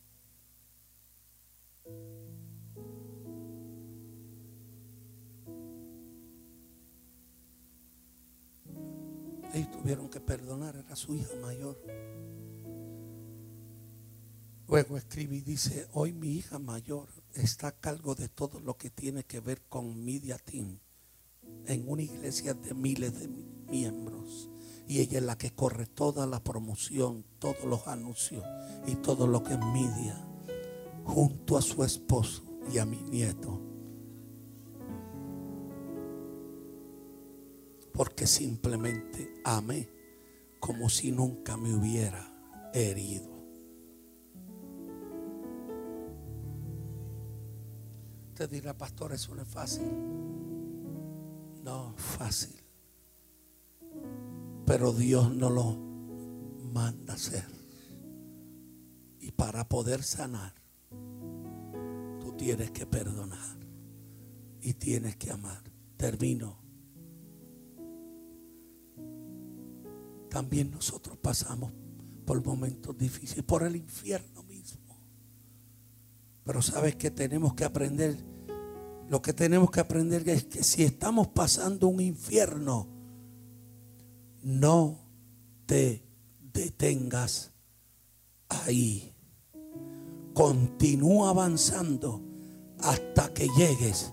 Ellos 9.54 9.70
tuvieron 9.70 10.08
que 10.08 10.18
perdonar, 10.18 10.76
era 10.76 10.96
su 10.96 11.14
hija 11.14 11.34
mayor. 11.42 11.78
Luego 14.68 14.96
escribe 14.96 15.36
y 15.36 15.40
dice, 15.40 15.86
hoy 15.92 16.12
mi 16.12 16.32
hija 16.32 16.58
mayor 16.58 17.08
está 17.34 17.68
a 17.68 17.72
cargo 17.72 18.14
de 18.14 18.28
todo 18.28 18.60
lo 18.60 18.76
que 18.76 18.90
tiene 18.90 19.24
que 19.24 19.40
ver 19.40 19.62
con 19.68 20.04
Media 20.04 20.38
Team 20.38 20.78
en 21.66 21.88
una 21.88 22.02
iglesia 22.02 22.54
de 22.54 22.74
miles 22.74 23.18
de 23.18 23.28
miembros. 23.68 24.48
Y 24.88 25.00
ella 25.00 25.18
es 25.18 25.24
la 25.24 25.38
que 25.38 25.50
corre 25.50 25.86
toda 25.86 26.26
la 26.26 26.42
promoción, 26.42 27.24
todos 27.38 27.64
los 27.64 27.86
anuncios 27.86 28.44
y 28.86 28.96
todo 28.96 29.26
lo 29.26 29.42
que 29.42 29.54
es 29.54 29.58
media, 29.58 30.16
junto 31.04 31.56
a 31.56 31.62
su 31.62 31.84
esposo 31.84 32.42
y 32.72 32.78
a 32.78 32.84
mi 32.84 33.00
nieto. 33.02 33.60
Porque 37.92 38.26
simplemente 38.26 39.40
amé 39.44 39.88
como 40.58 40.88
si 40.88 41.12
nunca 41.12 41.56
me 41.56 41.74
hubiera 41.74 42.32
herido. 42.72 43.32
Usted 48.33 48.49
dirá, 48.49 48.72
pastor, 48.72 49.12
eso 49.12 49.35
no 49.35 49.43
es 49.43 49.49
fácil. 49.49 49.85
No, 51.62 51.93
fácil. 51.99 52.57
Pero 54.64 54.95
Dios 54.95 55.35
no 55.37 55.51
lo 55.51 55.76
manda 56.72 57.12
hacer. 57.12 57.45
Y 59.20 59.33
para 59.33 59.68
poder 59.68 60.03
sanar, 60.03 60.55
tú 62.20 62.33
tienes 62.39 62.70
que 62.70 62.87
perdonar 62.87 63.59
y 64.62 64.72
tienes 64.72 65.16
que 65.16 65.30
amar. 65.30 65.62
Termino. 65.99 66.57
También 70.30 70.70
nosotros 70.70 71.18
pasamos 71.18 71.70
por 72.24 72.43
momentos 72.43 72.97
difíciles, 72.97 73.45
por 73.45 73.62
el 73.62 73.76
infierno. 73.76 74.43
Pero 76.45 76.62
sabes 76.62 76.97
que 76.97 77.11
tenemos 77.11 77.55
que 77.55 77.64
aprender, 77.64 78.16
lo 79.09 79.22
que 79.22 79.32
tenemos 79.32 79.70
que 79.70 79.80
aprender 79.80 80.28
es 80.28 80.45
que 80.45 80.62
si 80.62 80.82
estamos 80.82 81.28
pasando 81.28 81.88
un 81.88 82.01
infierno, 82.01 82.88
no 84.43 84.99
te 85.66 86.05
detengas 86.53 87.53
ahí. 88.49 89.14
Continúa 90.34 91.30
avanzando 91.30 92.22
hasta 92.80 93.32
que 93.32 93.49
llegues 93.57 94.12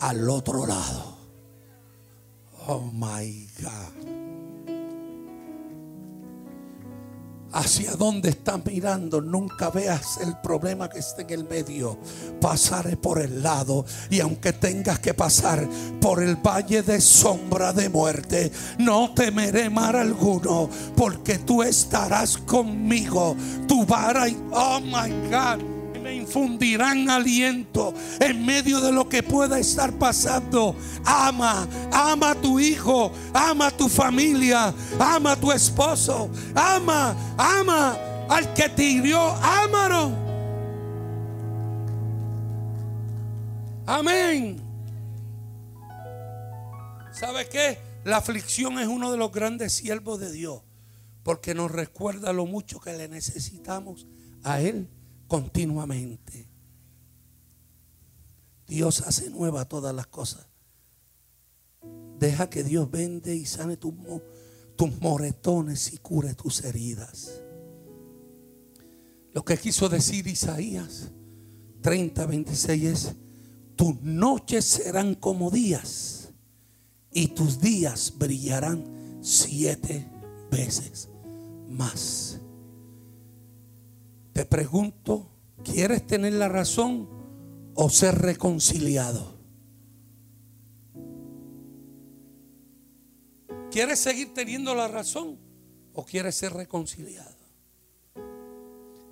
al 0.00 0.28
otro 0.28 0.66
lado. 0.66 1.16
Oh 2.66 2.90
my 2.92 3.48
God. 3.62 4.19
Hacia 7.52 7.92
dónde 7.92 8.30
estás 8.30 8.64
mirando, 8.64 9.20
nunca 9.20 9.70
veas 9.70 10.18
el 10.18 10.36
problema 10.42 10.88
que 10.88 10.98
está 10.98 11.22
en 11.22 11.30
el 11.30 11.44
medio. 11.44 11.98
Pasaré 12.40 12.96
por 12.96 13.20
el 13.20 13.42
lado 13.42 13.84
y 14.10 14.20
aunque 14.20 14.52
tengas 14.52 14.98
que 14.98 15.14
pasar 15.14 15.68
por 16.00 16.22
el 16.22 16.36
valle 16.36 16.82
de 16.82 17.00
sombra 17.00 17.72
de 17.72 17.88
muerte, 17.88 18.52
no 18.78 19.12
temeré 19.14 19.70
mal 19.70 19.96
alguno, 19.96 20.68
porque 20.96 21.38
tú 21.38 21.62
estarás 21.62 22.36
conmigo. 22.38 23.36
Tu 23.66 23.84
vara 23.86 24.28
y 24.28 24.36
oh 24.52 24.80
my 24.80 25.10
God 25.30 25.69
infundirán 26.12 27.10
aliento 27.10 27.94
en 28.20 28.44
medio 28.44 28.80
de 28.80 28.92
lo 28.92 29.08
que 29.08 29.22
pueda 29.22 29.58
estar 29.58 29.92
pasando. 29.92 30.76
Ama, 31.04 31.66
ama 31.92 32.30
a 32.30 32.34
tu 32.34 32.60
hijo, 32.60 33.12
ama 33.32 33.68
a 33.68 33.70
tu 33.70 33.88
familia, 33.88 34.74
ama 34.98 35.32
a 35.32 35.36
tu 35.36 35.52
esposo, 35.52 36.30
ama, 36.54 37.16
ama 37.36 37.96
al 38.28 38.52
que 38.54 38.68
te 38.68 38.84
hirió, 38.84 39.20
ámalo. 39.20 40.12
Amén. 43.86 44.60
¿Sabe 47.12 47.48
qué? 47.48 47.78
La 48.04 48.16
aflicción 48.18 48.78
es 48.78 48.86
uno 48.86 49.10
de 49.10 49.18
los 49.18 49.32
grandes 49.32 49.72
siervos 49.72 50.20
de 50.20 50.32
Dios, 50.32 50.62
porque 51.22 51.54
nos 51.54 51.70
recuerda 51.70 52.32
lo 52.32 52.46
mucho 52.46 52.80
que 52.80 52.92
le 52.92 53.08
necesitamos 53.08 54.06
a 54.42 54.60
Él 54.60 54.88
continuamente. 55.30 56.48
Dios 58.66 59.02
hace 59.06 59.30
nueva 59.30 59.64
todas 59.68 59.94
las 59.94 60.08
cosas. 60.08 60.48
Deja 62.18 62.50
que 62.50 62.64
Dios 62.64 62.90
vende 62.90 63.36
y 63.36 63.46
sane 63.46 63.76
tus, 63.76 63.94
tus 64.74 65.00
moretones 65.00 65.92
y 65.92 65.98
cure 65.98 66.34
tus 66.34 66.64
heridas. 66.64 67.40
Lo 69.32 69.44
que 69.44 69.56
quiso 69.56 69.88
decir 69.88 70.26
Isaías 70.26 71.12
30, 71.80 72.26
26 72.26 72.84
es, 72.84 73.14
tus 73.76 74.02
noches 74.02 74.64
serán 74.64 75.14
como 75.14 75.52
días 75.52 76.30
y 77.12 77.28
tus 77.28 77.60
días 77.60 78.12
brillarán 78.18 79.20
siete 79.22 80.08
veces 80.50 81.08
más. 81.68 82.29
Te 84.40 84.46
pregunto, 84.46 85.28
¿quieres 85.62 86.06
tener 86.06 86.32
la 86.32 86.48
razón 86.48 87.06
o 87.74 87.90
ser 87.90 88.14
reconciliado? 88.14 89.34
¿Quieres 93.70 93.98
seguir 93.98 94.32
teniendo 94.32 94.74
la 94.74 94.88
razón 94.88 95.38
o 95.92 96.06
quieres 96.06 96.36
ser 96.36 96.54
reconciliado? 96.54 97.36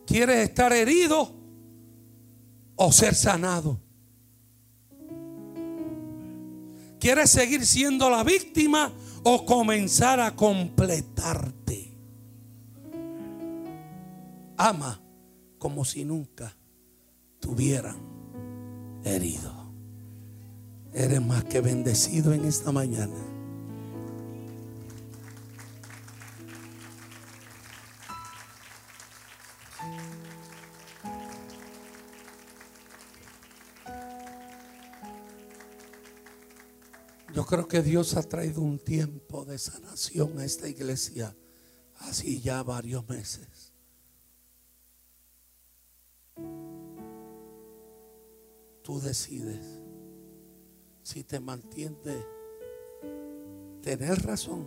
¿Quieres 0.07 0.49
estar 0.49 0.73
herido 0.73 1.31
o 2.77 2.91
ser 2.91 3.15
sanado? 3.15 3.79
¿Quieres 6.99 7.29
seguir 7.29 7.67
siendo 7.67 8.09
la 8.09 8.25
víctima 8.25 8.95
o 9.25 9.45
comenzar 9.45 10.21
a 10.21 10.35
completarte? 10.35 11.95
Ama 14.57 15.03
como 15.59 15.85
si 15.85 16.05
nunca 16.05 16.57
tuvieran 17.41 17.97
herido. 19.05 19.73
Eres 20.93 21.21
más 21.21 21.45
que 21.45 21.61
bendecido 21.61 22.33
en 22.33 22.45
esta 22.45 22.73
mañana. 22.73 23.15
Yo 37.35 37.45
creo 37.45 37.69
que 37.69 37.83
Dios 37.83 38.17
ha 38.17 38.23
traído 38.23 38.63
un 38.63 38.79
tiempo 38.79 39.45
de 39.45 39.59
sanación 39.59 40.39
a 40.41 40.45
esta 40.45 40.69
iglesia, 40.69 41.37
así 41.99 42.41
ya 42.41 42.63
varios 42.63 43.09
meses. 43.09 43.58
Tú 48.89 48.99
decides 49.01 49.83
si 51.03 51.23
te 51.23 51.41
mantiene 51.41 52.25
tener 53.83 54.23
razón, 54.25 54.65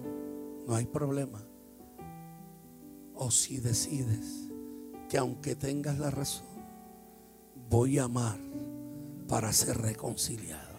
no 0.67 0.75
hay 0.75 0.85
problema. 0.85 1.43
O 3.15 3.31
si 3.31 3.57
decides 3.57 4.47
que 5.09 5.17
aunque 5.17 5.55
tengas 5.55 5.97
la 5.97 6.11
razón, 6.11 6.45
voy 7.67 7.97
a 7.97 8.03
amar 8.03 8.37
para 9.27 9.51
ser 9.53 9.79
reconciliado. 9.79 10.70